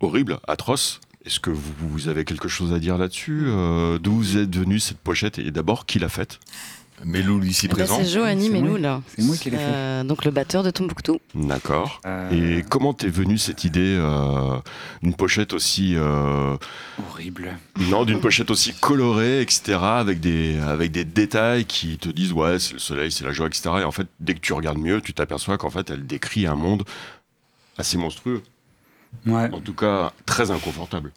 horrible, 0.00 0.38
atroce. 0.48 1.00
Est-ce 1.24 1.40
que 1.40 1.50
vous, 1.50 1.72
vous 1.80 2.08
avez 2.08 2.24
quelque 2.24 2.48
chose 2.48 2.72
à 2.72 2.78
dire 2.78 2.96
là-dessus 2.98 3.42
Euh, 3.46 3.98
D'où 3.98 4.12
vous 4.14 4.36
êtes 4.36 4.54
venu 4.56 4.78
cette 4.80 4.98
pochette 4.98 5.38
Et 5.38 5.50
d'abord, 5.50 5.84
qui 5.86 5.98
l'a 5.98 6.08
faite? 6.08 6.40
Méloul 7.04 7.44
ici 7.46 7.66
Eh 7.66 7.68
ben, 7.68 7.74
présent. 7.86 8.00
c'est 8.04 8.18
moi. 8.18 8.34
Melou, 8.34 8.76
là. 8.76 9.00
C'est 9.16 9.22
moi 9.24 9.36
qui 9.36 9.50
l'ai 9.50 9.56
fait. 9.56 9.62
Euh, 9.64 10.04
donc 10.04 10.24
le 10.24 10.30
batteur 10.30 10.62
de 10.62 10.70
Tombouctou. 10.70 11.20
D'accord. 11.34 12.00
Euh, 12.06 12.58
Et 12.58 12.62
comment 12.68 12.92
t'es 12.94 13.08
venue 13.08 13.38
cette 13.38 13.64
idée 13.64 13.96
euh, 13.98 14.58
d'une 15.02 15.14
pochette 15.14 15.52
aussi 15.52 15.94
euh, 15.96 16.56
horrible. 17.10 17.56
non 17.90 18.04
d'une 18.04 18.20
pochette 18.20 18.50
aussi 18.50 18.74
colorée 18.74 19.40
etc 19.40 19.78
avec 19.80 20.20
des 20.20 20.58
avec 20.58 20.90
des 20.92 21.04
détails 21.04 21.64
qui 21.64 21.98
te 21.98 22.08
disent 22.08 22.32
ouais 22.32 22.58
c'est 22.58 22.72
le 22.74 22.78
soleil 22.78 23.12
c'est 23.12 23.24
la 23.24 23.32
joie 23.32 23.46
etc 23.46 23.70
et 23.80 23.84
en 23.84 23.92
fait 23.92 24.06
dès 24.20 24.34
que 24.34 24.40
tu 24.40 24.52
regardes 24.52 24.78
mieux 24.78 25.00
tu 25.00 25.12
t'aperçois 25.14 25.56
qu'en 25.58 25.70
fait 25.70 25.90
elle 25.90 26.06
décrit 26.06 26.46
un 26.46 26.54
monde 26.56 26.82
assez 27.76 27.96
monstrueux 27.98 28.42
Ouais. 29.26 29.48
en 29.54 29.60
tout 29.60 29.72
cas 29.72 30.12
très 30.26 30.50
inconfortable 30.50 31.12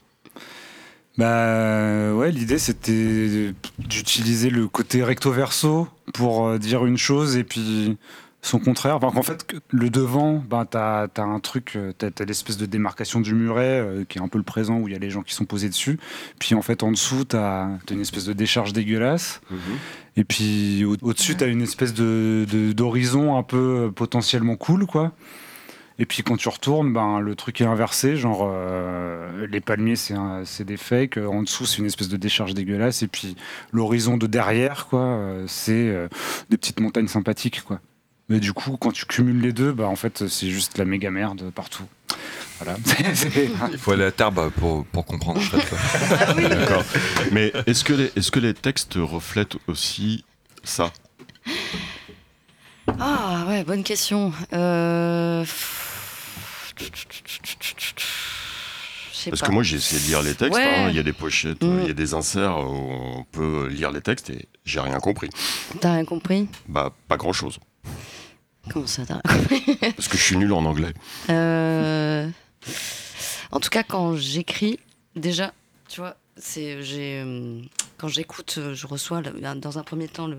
Bah 1.17 2.13
ouais, 2.13 2.31
l'idée 2.31 2.57
c'était 2.57 3.53
d'utiliser 3.79 4.49
le 4.49 4.67
côté 4.67 5.03
recto 5.03 5.31
verso 5.31 5.87
pour 6.13 6.47
euh, 6.47 6.57
dire 6.57 6.85
une 6.85 6.97
chose 6.97 7.35
et 7.37 7.43
puis 7.43 7.97
son 8.41 8.57
contraire. 8.59 8.95
Enfin, 8.95 9.11
qu'en 9.11 9.21
fait, 9.21 9.45
le 9.69 9.89
devant, 9.91 10.43
ben, 10.49 10.65
t'as 10.65 11.07
as 11.15 11.21
un 11.21 11.39
truc, 11.39 11.73
euh, 11.75 11.91
t'as 11.95 12.07
as, 12.19 12.25
l'espèce 12.25 12.57
de 12.57 12.65
démarcation 12.65 13.19
du 13.19 13.35
muret 13.35 13.79
euh, 13.81 14.03
qui 14.07 14.17
est 14.17 14.21
un 14.21 14.27
peu 14.29 14.37
le 14.39 14.43
présent 14.43 14.77
où 14.79 14.87
il 14.87 14.93
y 14.93 14.95
a 14.95 14.99
les 14.99 15.11
gens 15.11 15.21
qui 15.21 15.35
sont 15.35 15.45
posés 15.45 15.69
dessus. 15.69 15.99
Puis 16.39 16.55
en 16.55 16.61
fait, 16.61 16.81
en 16.81 16.91
dessous, 16.91 17.25
t'as 17.25 17.65
as 17.65 17.91
une 17.91 18.01
espèce 18.01 18.25
de 18.25 18.33
décharge 18.33 18.73
dégueulasse. 18.73 19.41
Et 20.17 20.23
puis 20.23 20.83
au- 20.85 20.95
au-dessus, 21.01 21.35
t'as 21.35 21.47
une 21.47 21.61
espèce 21.61 21.93
de 21.93 22.45
de- 22.49 22.71
d'horizon 22.71 23.37
un 23.37 23.43
peu 23.43 23.91
potentiellement 23.95 24.55
cool, 24.55 24.85
quoi. 24.87 25.11
Et 26.01 26.05
puis 26.07 26.23
quand 26.23 26.35
tu 26.35 26.49
retournes, 26.49 26.91
ben, 26.91 27.19
le 27.19 27.35
truc 27.35 27.61
est 27.61 27.65
inversé, 27.65 28.17
genre 28.17 28.49
euh, 28.51 29.45
les 29.45 29.61
palmiers 29.61 29.95
c'est 29.95 30.15
un- 30.15 30.43
c'est 30.45 30.63
des 30.63 30.75
fakes, 30.77 31.17
euh, 31.17 31.27
en 31.27 31.43
dessous 31.43 31.67
c'est 31.67 31.77
une 31.77 31.85
espèce 31.85 32.09
de 32.09 32.17
décharge 32.17 32.55
dégueulasse, 32.55 33.03
et 33.03 33.07
puis 33.07 33.35
l'horizon 33.71 34.17
de 34.17 34.25
derrière, 34.25 34.87
quoi, 34.87 35.01
euh, 35.01 35.45
c'est 35.47 35.73
euh, 35.89 36.07
des 36.49 36.57
petites 36.57 36.79
montagnes 36.79 37.07
sympathiques, 37.07 37.61
quoi. 37.63 37.79
Mais 38.29 38.39
du 38.39 38.51
coup, 38.51 38.77
quand 38.77 38.91
tu 38.91 39.05
cumules 39.05 39.41
les 39.41 39.53
deux, 39.53 39.73
bah 39.73 39.87
en 39.87 39.95
fait 39.95 40.27
c'est 40.27 40.49
juste 40.49 40.79
la 40.79 40.85
méga 40.85 41.11
merde 41.11 41.51
partout. 41.53 41.83
Voilà. 42.59 42.77
Il 43.71 43.77
faut 43.77 43.91
aller 43.91 44.05
à 44.05 44.11
Tarbes 44.11 44.49
pour, 44.57 44.83
pour 44.87 45.05
comprendre. 45.05 45.39
D'accord 46.35 46.83
mais 47.31 47.53
est-ce 47.67 47.83
que 47.83 47.93
les 47.93 48.11
est-ce 48.15 48.31
que 48.31 48.39
les 48.39 48.53
textes 48.55 48.95
reflètent 48.97 49.57
aussi 49.67 50.25
ça? 50.63 50.91
Ah 52.99 53.45
ouais, 53.47 53.63
bonne 53.63 53.83
question. 53.83 54.33
Euh... 54.53 55.45
Parce 59.29 59.41
pas. 59.41 59.47
que 59.47 59.51
moi 59.51 59.61
j'ai 59.63 59.77
essayé 59.77 60.01
de 60.01 60.07
lire 60.07 60.21
les 60.23 60.33
textes 60.33 60.55
Ouais. 60.57 60.63
hein. 60.63 60.89
il 60.89 60.95
y 60.95 60.99
a 60.99 61.03
des 61.03 61.13
pochettes 61.13 61.61
Mm. 61.63 61.79
il 61.81 61.87
y 61.87 61.91
a 61.91 61.93
des 61.93 62.13
inserts 62.15 62.57
où 62.57 62.91
on 63.19 63.23
peut 63.31 63.67
lire 63.67 63.91
les 63.91 64.01
textes 64.01 64.29
et 64.31 64.47
j'ai 64.65 64.79
rien 64.79 64.99
compris 64.99 65.29
T'as 65.79 65.93
rien 65.93 66.05
compris? 66.05 66.47
Bah 66.67 66.91
pas 67.07 67.17
grand 67.17 67.33
chose 67.33 67.59
Comment 68.71 68.87
ça 68.87 69.03
t'as 69.05 69.19
parce 69.95 70.07
que 70.07 70.17
je 70.17 70.23
suis 70.23 70.37
nul 70.37 70.51
en 70.53 70.65
anglais 70.65 70.93
Euh, 71.29 72.27
En 73.51 73.59
tout 73.59 73.69
cas, 73.69 73.83
quand 73.83 74.15
j'écris, 74.15 74.79
déjà, 75.15 75.51
tu 75.89 75.99
vois, 75.99 76.15
c'est 76.37 76.81
j'ai 76.81 77.21
euh, 77.25 77.59
quand 77.97 78.07
j'écoute, 78.07 78.55
euh, 78.59 78.73
je 78.73 78.87
reçois 78.87 79.21
dans 79.21 79.77
un 79.77 79.83
premier 79.83 80.07
temps 80.07 80.27
le, 80.27 80.37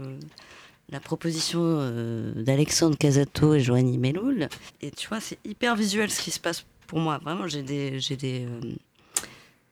la 0.93 1.01
proposition 1.01 1.61
euh, 1.63 2.33
d'Alexandre 2.37 2.97
Casato 2.97 3.55
et 3.55 3.61
Joanie 3.61 3.99
Meloul, 3.99 4.49
et 4.83 4.91
tu 4.93 5.09
vois, 5.09 5.21
c'est 5.21 5.39
hyper 5.45 5.75
visuel 5.75 6.11
ce 6.11 6.21
qui 6.21 6.31
se 6.31 6.39
passe 6.39 6.65
pour 6.87 7.01
moi. 7.01 7.19
Vraiment, 7.25 7.49
j'ai 7.49 7.63
des 7.63 7.99
j'ai 7.99 8.17
des 8.17 8.45
euh, 8.47 8.61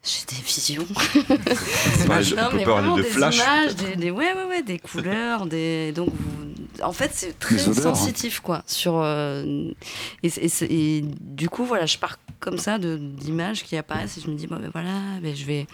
j'ai 0.02 0.24
des 0.34 0.42
visions. 0.42 0.86
Non, 2.08 2.46
on 2.46 2.50
peut 2.50 2.56
mais 2.56 2.64
vraiment 2.64 2.96
de 2.96 3.02
des 3.02 3.08
flash. 3.08 3.36
images, 3.36 3.76
des, 3.76 3.96
des- 3.96 4.10
ouais, 4.10 4.32
ouais, 4.34 4.44
ouais, 4.48 4.62
des 4.62 4.78
couleurs, 4.78 5.46
des. 5.46 5.92
Donc, 5.92 6.08
vous- 6.08 6.82
en 6.82 6.92
fait, 6.92 7.10
c'est 7.14 7.38
très 7.38 7.68
hein. 7.68 7.72
sensitif, 7.74 8.40
quoi. 8.40 8.62
Sur 8.66 8.98
euh, 8.98 9.70
et 10.22 11.04
du 11.20 11.48
coup, 11.50 11.64
voilà, 11.64 11.86
je 11.86 11.98
pars 11.98 12.18
comme 12.40 12.58
ça 12.58 12.78
de 12.78 12.96
d'images 12.96 13.62
qui 13.64 13.76
apparaissent 13.76 14.18
et 14.18 14.20
je 14.20 14.28
me 14.30 14.34
dis 14.36 14.46
bon, 14.46 14.56
ben 14.56 14.70
voilà, 14.72 14.98
ben 15.22 15.34
je 15.36 15.44
vais. 15.44 15.66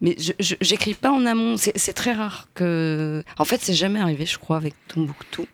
Mais 0.00 0.16
je 0.18 0.32
j'écris 0.60 0.94
pas 0.94 1.10
en 1.12 1.24
amont. 1.26 1.56
C'est 1.56 1.76
c'est 1.78 1.92
très 1.94 2.12
rare 2.12 2.48
que. 2.54 3.22
En 3.38 3.44
fait, 3.44 3.60
c'est 3.62 3.74
jamais 3.74 4.00
arrivé, 4.00 4.26
je 4.26 4.38
crois, 4.38 4.56
avec 4.56 4.74
Tombouctou. 4.88 5.46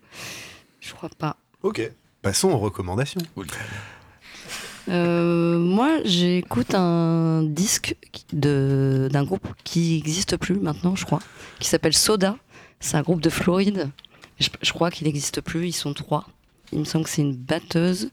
Je 0.80 0.92
crois 0.94 1.10
pas. 1.18 1.36
Ok. 1.62 1.80
Passons 2.22 2.50
aux 2.50 2.58
recommandations. 2.58 3.20
Euh, 4.88 5.58
moi, 5.58 5.98
j'écoute 6.04 6.74
un 6.74 7.42
disque 7.42 7.96
de- 8.32 9.08
d'un 9.10 9.24
groupe 9.24 9.48
qui 9.64 9.94
n'existe 9.94 10.36
plus 10.36 10.56
maintenant, 10.56 10.94
je 10.94 11.04
crois, 11.06 11.20
qui 11.58 11.68
s'appelle 11.68 11.94
Soda. 11.94 12.36
C'est 12.80 12.96
un 12.96 13.02
groupe 13.02 13.20
de 13.22 13.30
Floride. 13.30 13.90
Je, 14.40 14.48
je 14.60 14.72
crois 14.72 14.90
qu'il 14.90 15.06
n'existe 15.06 15.40
plus, 15.40 15.68
ils 15.68 15.72
sont 15.72 15.94
trois. 15.94 16.26
Il 16.72 16.80
me 16.80 16.84
semble 16.84 17.04
que 17.04 17.10
c'est 17.10 17.22
une 17.22 17.36
batteuse, 17.36 18.10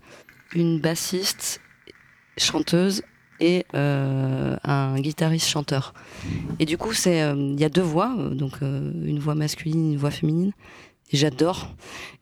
une 0.54 0.80
bassiste, 0.80 1.60
chanteuse 2.38 3.04
et 3.40 3.66
euh, 3.74 4.56
un 4.64 5.00
guitariste-chanteur. 5.00 5.94
Et 6.60 6.66
du 6.66 6.78
coup, 6.78 6.94
c'est 6.94 7.22
euh, 7.24 7.36
il 7.36 7.60
y 7.60 7.66
a 7.66 7.70
deux 7.70 7.82
voix, 7.82 8.16
euh, 8.18 8.30
donc 8.36 8.54
euh, 8.62 8.92
une 9.04 9.20
voix 9.20 9.36
masculine, 9.36 9.94
une 9.94 9.98
voix 9.98 10.12
féminine. 10.12 10.52
Et 11.12 11.18
j'adore. 11.18 11.74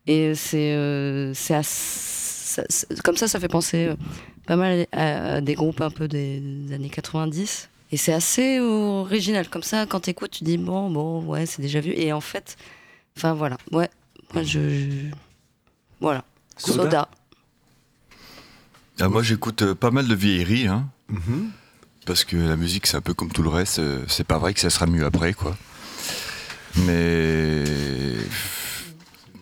Et 0.07 0.34
c'est 0.36 1.32
c'est 1.36 3.01
comme 3.03 3.16
ça, 3.18 3.28
ça 3.28 3.39
fait 3.39 3.47
penser 3.47 3.91
pas 4.47 4.55
mal 4.55 4.88
à, 4.91 5.36
à 5.36 5.41
des 5.41 5.53
groupes 5.53 5.82
un 5.82 5.91
peu 5.91 6.07
des, 6.07 6.39
des 6.39 6.74
années 6.74 6.89
90. 6.89 7.70
Et 7.91 7.97
c'est 7.97 8.14
assez 8.14 8.60
original. 8.60 9.47
Comme 9.49 9.62
ça, 9.64 9.86
quand 9.86 9.99
t'écoutes, 10.01 10.32
tu 10.32 10.43
dis 10.43 10.57
bon, 10.57 10.89
bon, 10.89 11.24
ouais, 11.26 11.45
c'est 11.45 11.62
déjà 11.62 11.80
vu. 11.80 11.91
Et 11.95 12.12
en 12.14 12.22
fait, 12.22 12.55
enfin 13.18 13.34
voilà, 13.34 13.57
ouais, 13.72 13.89
moi 14.34 14.41
je, 14.43 14.60
je- 14.70 15.07
voilà, 15.99 16.24
Soda. 16.57 16.84
Soda. 16.84 17.10
Ah, 19.02 19.08
moi, 19.10 19.24
j'écoute 19.24 19.62
euh, 19.62 19.76
pas 19.76 19.91
mal 19.91 20.08
de 20.08 20.16
vieilleries, 20.16 20.68
hein, 20.68 20.89
Mhm. 21.10 21.50
parce 22.06 22.24
que 22.24 22.36
la 22.38 22.56
musique, 22.56 22.86
c'est 22.88 22.97
un 22.97 23.02
peu 23.02 23.14
comme 23.14 23.32
tout 23.32 23.43
le 23.43 23.50
reste. 23.50 23.80
euh, 23.80 24.04
C'est 24.08 24.26
pas 24.28 24.38
vrai 24.38 24.54
que 24.54 24.60
ça 24.60 24.70
sera 24.70 24.86
mieux 24.88 25.06
après, 25.06 25.34
quoi. 25.34 25.56
Mais. 26.86 27.64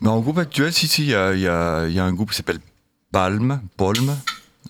Mais 0.01 0.09
en 0.09 0.19
groupe 0.19 0.37
actuel, 0.37 0.71
si, 0.73 0.87
si, 0.87 1.03
il 1.03 1.09
y 1.09 1.15
a, 1.15 1.33
y 1.33 1.47
a- 1.47 1.87
y 1.87 1.99
a 1.99 2.05
un 2.05 2.13
groupe 2.13 2.29
qui 2.31 2.37
s'appelle 2.37 2.59
Palm, 3.11 3.61
Palm, 3.77 4.15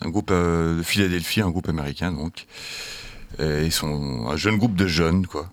un 0.01 0.09
groupe 0.09 0.29
euh, 0.31 0.77
de 0.77 0.83
Philadelphie, 0.83 1.41
un 1.41 1.49
groupe 1.49 1.67
américain 1.67 2.11
donc. 2.13 2.45
Et 3.39 3.65
ils 3.65 3.71
sont 3.73 4.27
un 4.29 4.37
jeune 4.37 4.57
groupe 4.57 4.75
de 4.75 4.87
jeunes, 4.87 5.27
quoi. 5.27 5.51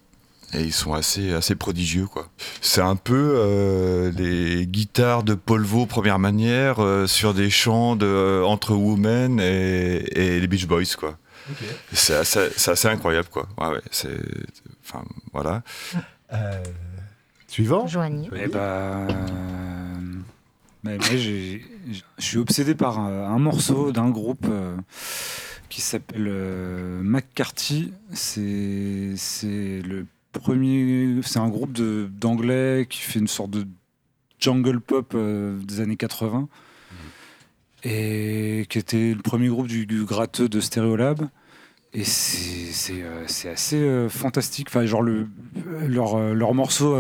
Et 0.55 0.63
ils 0.63 0.73
sont 0.73 0.95
assez, 0.95 1.33
assez 1.33 1.55
prodigieux, 1.55 2.07
quoi. 2.07 2.29
C'est 2.61 2.81
un 2.81 2.97
peu 2.97 3.35
euh, 3.37 4.13
les 4.13 4.67
guitares 4.67 5.23
de 5.23 5.35
Paul 5.35 5.63
Vaux, 5.65 5.87
première 5.87 6.19
manière, 6.19 6.83
euh, 6.83 7.07
sur 7.07 7.35
des 7.35 7.51
chants 7.51 7.97
de, 7.97 8.07
euh, 8.07 8.45
entre 8.45 8.75
Women 8.75 9.41
et, 9.41 10.05
et 10.15 10.41
les 10.41 10.47
Beach 10.47 10.67
Boys, 10.67 10.95
quoi. 10.99 11.19
C'est 11.93 12.15
assez, 12.15 12.89
incroyable, 12.89 13.29
quoi. 13.31 13.49
Ouais, 13.59 13.69
ouais, 13.69 13.83
c'est. 13.91 14.17
Enfin, 14.83 15.05
voilà. 15.33 15.63
Euh, 16.33 16.63
Suivant 17.49 17.87
Joanie. 17.87 18.29
Eh 18.35 18.49
ben, 18.49 18.59
euh, 18.59 19.07
mais 20.83 20.99
je 21.01 21.59
suis 22.19 22.39
obsédé 22.39 22.75
par 22.75 22.99
un, 22.99 23.29
un 23.29 23.39
morceau 23.39 23.93
d'un 23.93 24.11
groupe 24.11 24.47
euh, 24.49 24.77
qui 25.69 25.81
s'appelle 25.81 26.27
euh, 26.29 27.01
McCarthy. 27.03 27.93
C'est 28.13 29.83
le 29.85 30.07
premier. 30.39 31.21
C'est 31.23 31.39
un 31.39 31.49
groupe 31.49 31.73
d'anglais 31.73 32.87
qui 32.89 33.01
fait 33.01 33.19
une 33.19 33.29
sorte 33.29 33.51
de 33.51 33.67
jungle 34.39 34.81
pop 34.81 35.13
euh, 35.15 35.59
des 35.61 35.81
années 35.81 35.97
80 35.97 36.49
et 37.87 38.67
qui 38.71 38.79
était 38.79 39.13
le 39.15 39.21
premier 39.21 39.49
groupe 39.49 39.67
du, 39.67 40.05
gratteux 40.05 40.49
de 40.49 40.61
Stereolab. 40.61 41.29
Et 41.93 42.03
c'est 42.05 43.03
euh, 43.03 43.25
assez 43.25 43.77
euh, 43.77 44.09
fantastique. 44.09 44.69
Enfin, 44.69 44.87
genre 44.87 45.03
le, 45.03 45.29
leur, 45.87 46.55
morceau, 46.55 46.97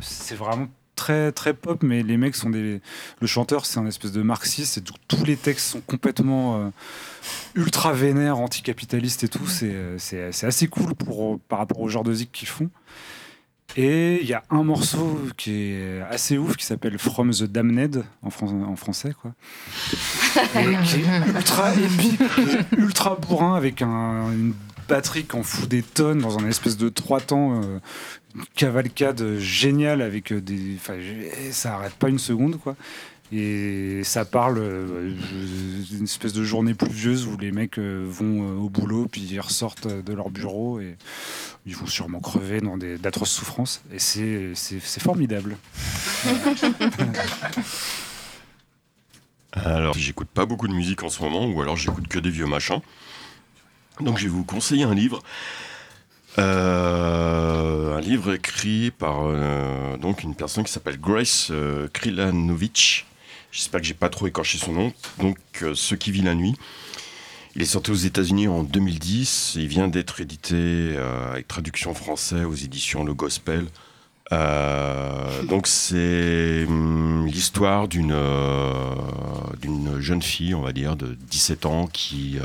c'est 0.00 0.34
vraiment 0.34 0.68
très 0.98 1.32
très 1.32 1.54
pop, 1.54 1.82
mais 1.82 2.02
les 2.02 2.16
mecs 2.18 2.34
sont 2.36 2.50
des. 2.50 2.80
Le 3.20 3.26
chanteur, 3.26 3.64
c'est 3.64 3.78
un 3.78 3.86
espèce 3.86 4.12
de 4.12 4.22
marxiste. 4.22 4.78
Et 4.78 4.80
donc, 4.82 4.96
tous 5.08 5.24
les 5.24 5.36
textes 5.36 5.66
sont 5.68 5.80
complètement 5.80 6.56
euh, 6.58 6.68
ultra 7.54 7.92
vénères, 7.92 8.38
anticapitalistes 8.38 9.24
et 9.24 9.28
tout. 9.28 9.46
C'est 9.46 9.72
euh, 9.72 9.96
c'est 9.98 10.32
c'est 10.32 10.46
assez 10.46 10.68
cool 10.68 10.94
pour 10.94 11.38
par 11.48 11.58
rapport 11.60 11.80
au 11.80 11.88
genre 11.88 12.04
de 12.04 12.12
zik 12.12 12.30
qu'ils 12.32 12.48
font. 12.48 12.68
Et 13.76 14.20
il 14.22 14.26
y 14.28 14.32
a 14.32 14.42
un 14.50 14.64
morceau 14.64 15.20
qui 15.36 15.52
est 15.72 16.00
assez 16.10 16.38
ouf 16.38 16.56
qui 16.56 16.64
s'appelle 16.64 16.98
From 16.98 17.30
the 17.32 17.42
Damned 17.44 18.02
en, 18.22 18.30
fran- 18.30 18.64
en 18.66 18.76
français 18.76 19.12
quoi. 19.20 19.34
Et 20.56 20.76
qui 20.84 21.00
est 21.00 21.28
ultra 21.36 21.74
épique, 21.74 22.20
ultra 22.78 23.16
bourrin 23.16 23.54
avec 23.56 23.82
un- 23.82 24.32
une 24.32 24.54
qui 24.88 25.36
en 25.36 25.42
fout 25.42 25.68
des 25.68 25.82
tonnes 25.82 26.20
dans 26.20 26.38
un 26.38 26.48
espèce 26.48 26.76
de 26.76 26.88
trois 26.88 27.20
temps, 27.20 27.62
euh, 27.62 27.78
cavalcade 28.54 29.38
géniale 29.38 30.02
avec 30.02 30.32
euh, 30.32 30.40
des, 30.40 30.78
ça 31.50 31.74
arrête 31.74 31.94
pas 31.94 32.08
une 32.08 32.18
seconde 32.18 32.58
quoi. 32.58 32.76
Et 33.30 34.00
ça 34.04 34.24
parle 34.24 34.56
euh, 34.58 35.12
d'une 35.90 36.04
espèce 36.04 36.32
de 36.32 36.42
journée 36.42 36.72
pluvieuse 36.72 37.26
où 37.26 37.36
les 37.36 37.52
mecs 37.52 37.78
euh, 37.78 38.06
vont 38.08 38.58
au 38.58 38.70
boulot 38.70 39.06
puis 39.10 39.20
ils 39.20 39.40
ressortent 39.40 39.86
de 39.86 40.12
leur 40.14 40.30
bureau 40.30 40.80
et 40.80 40.96
ils 41.66 41.76
vont 41.76 41.86
sûrement 41.86 42.20
crever 42.20 42.60
dans 42.60 42.78
d'atroces 42.78 43.32
souffrances. 43.32 43.82
Et 43.92 43.98
c'est 43.98 45.00
formidable. 45.00 45.58
Alors, 49.52 49.94
j'écoute 49.94 50.28
pas 50.28 50.44
beaucoup 50.46 50.68
de 50.68 50.74
musique 50.74 51.02
en 51.02 51.08
ce 51.08 51.22
moment, 51.22 51.46
ou 51.46 51.62
alors 51.62 51.74
j'écoute 51.74 52.06
que 52.06 52.18
des 52.18 52.30
vieux 52.30 52.46
machins. 52.46 52.80
Donc, 54.00 54.18
je 54.18 54.24
vais 54.24 54.30
vous 54.30 54.44
conseiller 54.44 54.84
un 54.84 54.94
livre. 54.94 55.22
Euh, 56.38 57.96
un 57.96 58.00
livre 58.00 58.32
écrit 58.32 58.92
par 58.92 59.22
euh, 59.24 59.96
donc 59.96 60.22
une 60.22 60.36
personne 60.36 60.62
qui 60.62 60.72
s'appelle 60.72 61.00
Grace 61.00 61.48
euh, 61.50 61.88
Krilanovic. 61.92 63.06
J'espère 63.50 63.80
que 63.80 63.86
j'ai 63.86 63.94
pas 63.94 64.08
trop 64.08 64.28
écorché 64.28 64.56
son 64.58 64.72
nom. 64.72 64.92
Donc, 65.18 65.38
euh, 65.62 65.74
Ce 65.74 65.96
qui 65.96 66.12
vit 66.12 66.22
la 66.22 66.34
nuit. 66.34 66.54
Il 67.56 67.62
est 67.62 67.66
sorti 67.66 67.90
aux 67.90 67.94
États-Unis 67.94 68.46
en 68.46 68.62
2010. 68.62 69.54
Il 69.56 69.66
vient 69.66 69.88
d'être 69.88 70.20
édité 70.20 70.96
avec 71.32 71.48
traduction 71.48 71.92
française 71.92 72.44
aux 72.44 72.54
éditions 72.54 73.02
Le 73.02 73.14
Gospel. 73.14 73.66
Donc 74.30 75.66
c'est 75.66 76.66
hum, 76.68 77.26
l'histoire 77.26 77.88
d'une 77.88 78.14
d'une 79.60 79.98
jeune 79.98 80.22
fille, 80.22 80.54
on 80.54 80.60
va 80.60 80.72
dire, 80.72 80.94
de 80.94 81.16
17 81.30 81.66
ans 81.66 81.88
qui 81.88 82.38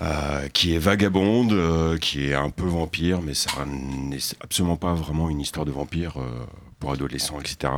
euh, 0.00 0.48
qui 0.50 0.74
est 0.74 0.78
vagabonde, 0.78 1.52
euh, 1.52 1.98
qui 1.98 2.28
est 2.28 2.34
un 2.34 2.50
peu 2.50 2.66
vampire, 2.66 3.20
mais 3.20 3.34
ça 3.34 3.64
n'est 3.66 4.18
absolument 4.40 4.76
pas 4.76 4.94
vraiment 4.94 5.28
une 5.28 5.40
histoire 5.40 5.66
de 5.66 5.72
vampire 5.72 6.18
euh, 6.18 6.46
pour 6.78 6.92
adolescents, 6.92 7.40
etc. 7.40 7.72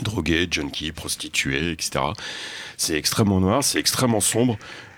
Droguée, 0.00 0.48
junkie, 0.50 0.90
prostituée, 0.92 1.72
etc. 1.72 2.02
C'est 2.78 2.96
extrêmement 2.96 3.40
noir, 3.40 3.62
c'est 3.62 3.78
extrêmement 3.78 4.20
sombre. 4.20 4.56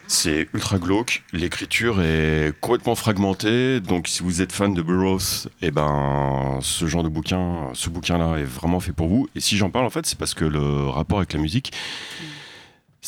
C'est 0.08 0.48
ultra 0.54 0.78
glauque, 0.78 1.24
l'écriture 1.32 2.00
est 2.00 2.54
complètement 2.60 2.94
fragmentée, 2.94 3.80
donc 3.80 4.06
si 4.06 4.22
vous 4.22 4.40
êtes 4.40 4.52
fan 4.52 4.72
de 4.72 4.80
Burroughs, 4.80 5.48
eh 5.62 5.72
ben 5.72 6.60
ce 6.62 6.86
genre 6.86 7.02
de 7.02 7.08
bouquin, 7.08 7.70
ce 7.74 7.90
bouquin-là 7.90 8.36
est 8.36 8.44
vraiment 8.44 8.78
fait 8.78 8.92
pour 8.92 9.08
vous. 9.08 9.28
Et 9.34 9.40
si 9.40 9.56
j'en 9.56 9.68
parle 9.68 9.84
en 9.84 9.90
fait, 9.90 10.06
c'est 10.06 10.16
parce 10.16 10.32
que 10.32 10.44
le 10.44 10.86
rapport 10.86 11.18
avec 11.18 11.32
la 11.32 11.40
musique, 11.40 11.72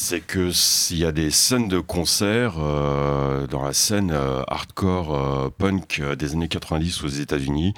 c'est 0.01 0.21
que 0.21 0.53
s'il 0.53 0.99
y 0.99 1.05
a 1.05 1.11
des 1.11 1.33
scènes 1.33 1.67
de 1.67 1.81
concert 1.81 2.55
euh, 2.59 3.49
dans 3.49 3.65
la 3.65 3.73
scène 3.73 4.13
euh, 4.13 4.45
hardcore 4.47 5.13
euh, 5.13 5.49
punk 5.51 6.01
des 6.17 6.35
années 6.35 6.47
90 6.47 7.03
aux 7.03 7.09
États-Unis, 7.09 7.75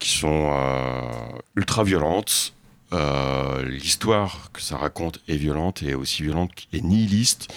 qui 0.00 0.10
sont 0.10 0.52
ultra 1.54 1.84
violentes. 1.84 2.54
L'histoire 3.64 4.50
que 4.52 4.60
ça 4.60 4.76
raconte 4.76 5.20
est 5.28 5.36
violente 5.36 5.82
et 5.82 5.94
aussi 5.94 6.22
violente 6.22 6.50
et 6.72 6.80
nihiliste 6.80 7.48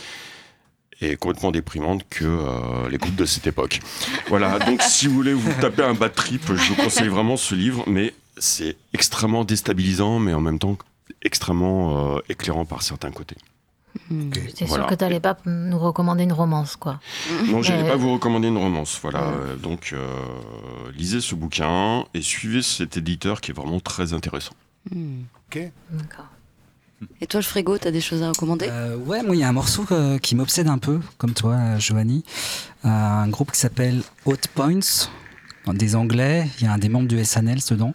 et 1.01 1.15
complètement 1.17 1.51
déprimante 1.51 2.03
que 2.09 2.87
les 2.89 2.97
groupes 2.97 3.15
de 3.15 3.25
cette 3.25 3.47
époque. 3.47 3.79
Voilà, 4.27 4.59
donc 4.59 4.81
si 4.87 5.07
vous 5.07 5.15
voulez 5.15 5.33
vous 5.33 5.53
taper 5.59 5.83
un 5.83 5.93
bad 5.93 6.13
trip, 6.13 6.43
je 6.47 6.73
vous 6.73 6.75
conseille 6.75 7.09
vraiment 7.09 7.37
ce 7.37 7.55
livre, 7.55 7.83
mais 7.87 8.13
c'est 8.37 8.75
extrêmement 8.93 9.43
déstabilisant, 9.43 10.19
mais 10.19 10.33
en 10.33 10.41
même 10.41 10.59
temps 10.59 10.77
extrêmement 11.23 12.19
éclairant 12.29 12.65
par 12.65 12.81
certains 12.81 13.11
côtés. 13.11 13.37
C'est 14.55 14.65
Voilà. 14.65 14.83
sûr 14.83 14.87
que 14.87 14.95
tu 14.95 15.03
n'allais 15.03 15.19
pas 15.19 15.37
nous 15.45 15.77
recommander 15.79 16.23
une 16.23 16.33
romance, 16.33 16.75
quoi. 16.75 16.99
Non, 17.47 17.61
je 17.61 17.71
n'allais 17.71 17.83
Euh, 17.87 17.91
pas 17.91 17.95
vous 17.97 18.13
recommander 18.13 18.47
une 18.47 18.57
romance. 18.57 18.97
Voilà, 19.01 19.23
euh, 19.23 19.55
donc 19.55 19.91
euh, 19.93 20.07
lisez 20.95 21.21
ce 21.21 21.35
bouquin 21.35 22.05
et 22.13 22.21
suivez 22.21 22.61
cet 22.61 22.97
éditeur 22.97 23.41
qui 23.41 23.51
est 23.51 23.53
vraiment 23.53 23.79
très 23.79 24.13
intéressant. 24.13 24.53
Hmm. 24.93 25.23
D'accord. 25.53 26.25
Et 27.19 27.27
toi, 27.27 27.39
le 27.39 27.45
frigo, 27.45 27.77
t'as 27.77 27.91
des 27.91 27.99
choses 27.99 28.21
à 28.23 28.29
recommander? 28.29 28.67
Euh, 28.69 28.95
ouais, 28.95 29.23
moi, 29.23 29.35
il 29.35 29.39
y 29.39 29.43
a 29.43 29.49
un 29.49 29.53
morceau 29.53 29.85
euh, 29.91 30.17
qui 30.19 30.35
m'obsède 30.35 30.67
un 30.67 30.77
peu, 30.77 30.99
comme 31.17 31.33
toi, 31.33 31.53
euh, 31.55 31.79
Joanie. 31.79 32.23
Euh, 32.85 32.87
un 32.89 33.27
groupe 33.27 33.51
qui 33.51 33.59
s'appelle 33.59 34.01
Hot 34.25 34.35
Points, 34.53 35.09
des 35.67 35.95
Anglais. 35.95 36.47
Il 36.59 36.65
y 36.65 36.67
a 36.67 36.73
un 36.73 36.77
des 36.77 36.89
membres 36.89 37.07
du 37.07 37.23
SNL 37.23 37.59
dedans. 37.69 37.93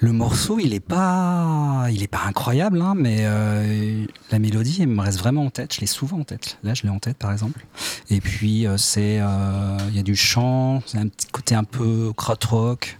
Le 0.00 0.12
morceau, 0.12 0.58
il 0.60 0.72
est 0.74 0.80
pas, 0.80 1.86
il 1.90 2.02
est 2.02 2.06
pas 2.08 2.22
incroyable, 2.26 2.80
hein, 2.80 2.94
mais 2.96 3.18
euh, 3.22 4.04
la 4.30 4.38
mélodie, 4.38 4.78
elle 4.82 4.88
me 4.88 5.00
reste 5.00 5.18
vraiment 5.18 5.44
en 5.46 5.50
tête. 5.50 5.74
Je 5.74 5.80
l'ai 5.80 5.86
souvent 5.86 6.20
en 6.20 6.24
tête. 6.24 6.58
Là, 6.62 6.74
je 6.74 6.82
l'ai 6.84 6.90
en 6.90 6.98
tête, 7.00 7.16
par 7.16 7.32
exemple. 7.32 7.64
Et 8.10 8.20
puis, 8.20 8.66
euh, 8.66 8.76
c'est, 8.76 9.18
euh, 9.20 9.76
il 9.88 9.96
y 9.96 9.98
a 9.98 10.02
du 10.02 10.14
chant, 10.14 10.82
c'est 10.86 10.98
un 10.98 11.08
petit 11.08 11.26
côté 11.28 11.54
un 11.54 11.64
peu 11.64 12.12
krautrock. 12.16 12.98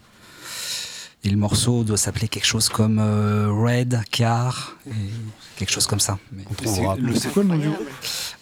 Et 1.24 1.30
le 1.30 1.36
morceau 1.36 1.82
doit 1.84 1.96
s'appeler 1.96 2.28
quelque 2.28 2.46
chose 2.46 2.68
comme 2.68 2.98
euh, 3.00 3.48
Red 3.52 4.00
Car, 4.10 4.76
et 4.86 4.92
quelque 5.56 5.70
chose 5.70 5.86
comme 5.86 6.00
ça. 6.00 6.18
Mais- 6.32 6.44
On 6.50 6.54
trouvera. 6.54 6.96
C'est 7.14 7.32
quoi 7.32 7.42
le 7.42 7.48
nom 7.50 7.58
du 7.58 7.68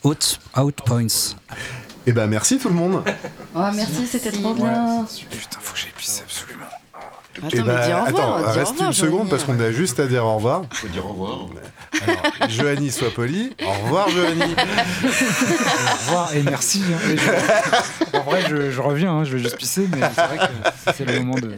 Out, 0.04 0.38
out 0.58 0.76
Points. 0.84 1.34
Eh 2.06 2.12
ben 2.12 2.26
merci 2.26 2.58
tout 2.58 2.68
le 2.68 2.74
monde. 2.74 3.02
Oh, 3.54 3.60
merci, 3.74 4.06
c'était 4.06 4.30
trop 4.30 4.54
bien. 4.54 5.04
Putain, 5.30 5.58
faut 5.60 5.74
que 5.74 5.80
j'aille 5.80 5.92
pisser 5.96 6.22
absolument. 6.24 6.66
Attends, 7.38 7.48
mais 7.50 7.58
dis 7.58 7.92
au 7.92 8.04
revoir. 8.04 8.06
attends, 8.06 8.38
dis 8.38 8.44
au 8.44 8.46
reste 8.60 8.70
revoir, 8.70 8.86
une 8.88 8.92
seconde 8.94 9.12
Joanie. 9.18 9.30
parce 9.30 9.44
qu'on 9.44 9.60
a 9.60 9.70
juste 9.70 10.00
à 10.00 10.06
dire 10.06 10.24
au 10.24 10.36
revoir. 10.36 10.62
Faut 10.70 10.88
dire 10.88 11.04
au 11.04 11.10
revoir. 11.10 11.38
Alors, 12.06 12.48
Joanie, 12.50 12.90
sois 12.90 13.10
poli. 13.10 13.54
Au 13.62 13.70
revoir, 13.84 14.08
Joanie. 14.08 14.40
Au 15.04 15.96
revoir 16.06 16.34
et 16.34 16.42
merci. 16.42 16.82
hein. 16.94 17.10
Et 17.10 17.16
je- 17.18 18.16
en 18.18 18.22
vrai, 18.22 18.42
je, 18.48 18.70
je 18.70 18.80
reviens, 18.80 19.12
hein, 19.12 19.24
je 19.24 19.36
vais 19.36 19.42
juste 19.42 19.56
pisser, 19.58 19.86
mais 19.92 20.00
c'est 20.14 20.26
vrai 20.26 20.38
que 20.38 20.92
c'est 20.96 21.04
le 21.04 21.18
moment 21.20 21.34
de. 21.38 21.54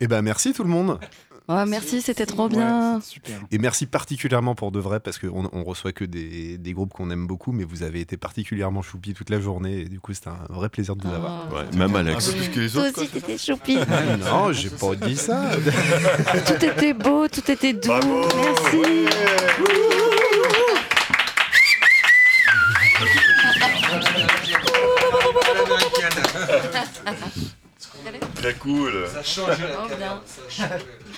Eh 0.00 0.08
ben 0.08 0.20
merci 0.22 0.52
tout 0.52 0.64
le 0.64 0.70
monde. 0.70 0.98
Oh, 1.48 1.64
merci, 1.66 2.00
c'était 2.00 2.26
trop 2.26 2.48
bien. 2.48 2.94
Ouais, 2.96 3.00
c'est 3.02 3.10
super. 3.14 3.40
Et 3.50 3.58
merci 3.58 3.86
particulièrement 3.86 4.54
pour 4.54 4.70
de 4.70 4.78
vrai 4.78 5.00
parce 5.00 5.18
qu'on 5.18 5.48
on 5.52 5.64
reçoit 5.64 5.92
que 5.92 6.04
des, 6.04 6.58
des 6.58 6.72
groupes 6.72 6.92
qu'on 6.92 7.10
aime 7.10 7.26
beaucoup, 7.26 7.50
mais 7.52 7.64
vous 7.64 7.82
avez 7.82 8.00
été 8.00 8.16
particulièrement 8.16 8.82
choupi 8.82 9.14
toute 9.14 9.30
la 9.30 9.40
journée 9.40 9.80
et 9.80 9.84
du 9.88 9.98
coup 9.98 10.14
c'était 10.14 10.28
un 10.28 10.38
vrai 10.48 10.68
plaisir 10.68 10.94
de 10.94 11.02
vous 11.06 11.12
avoir. 11.12 11.48
Oh. 11.50 11.56
Ouais, 11.56 11.64
même 11.76 11.96
Un 11.96 12.00
Alex. 12.06 12.28
peu 12.30 12.36
plus 12.38 12.48
que 12.50 12.60
les 12.60 12.70
Toi 12.70 12.82
autres, 12.88 13.00
aussi, 13.02 13.08
t'étais 13.10 13.38
choupi. 13.38 13.78
Non, 14.20 14.52
j'ai 14.52 14.70
pas 14.70 14.94
dit 14.94 15.16
ça. 15.16 15.50
tout 16.46 16.64
était 16.64 16.92
beau, 16.94 17.26
tout 17.26 17.50
était 17.50 17.72
doux. 17.72 17.90
merci. 17.90 19.06
Très 28.34 28.54
cool. 28.54 29.04
Oh, 29.06 29.50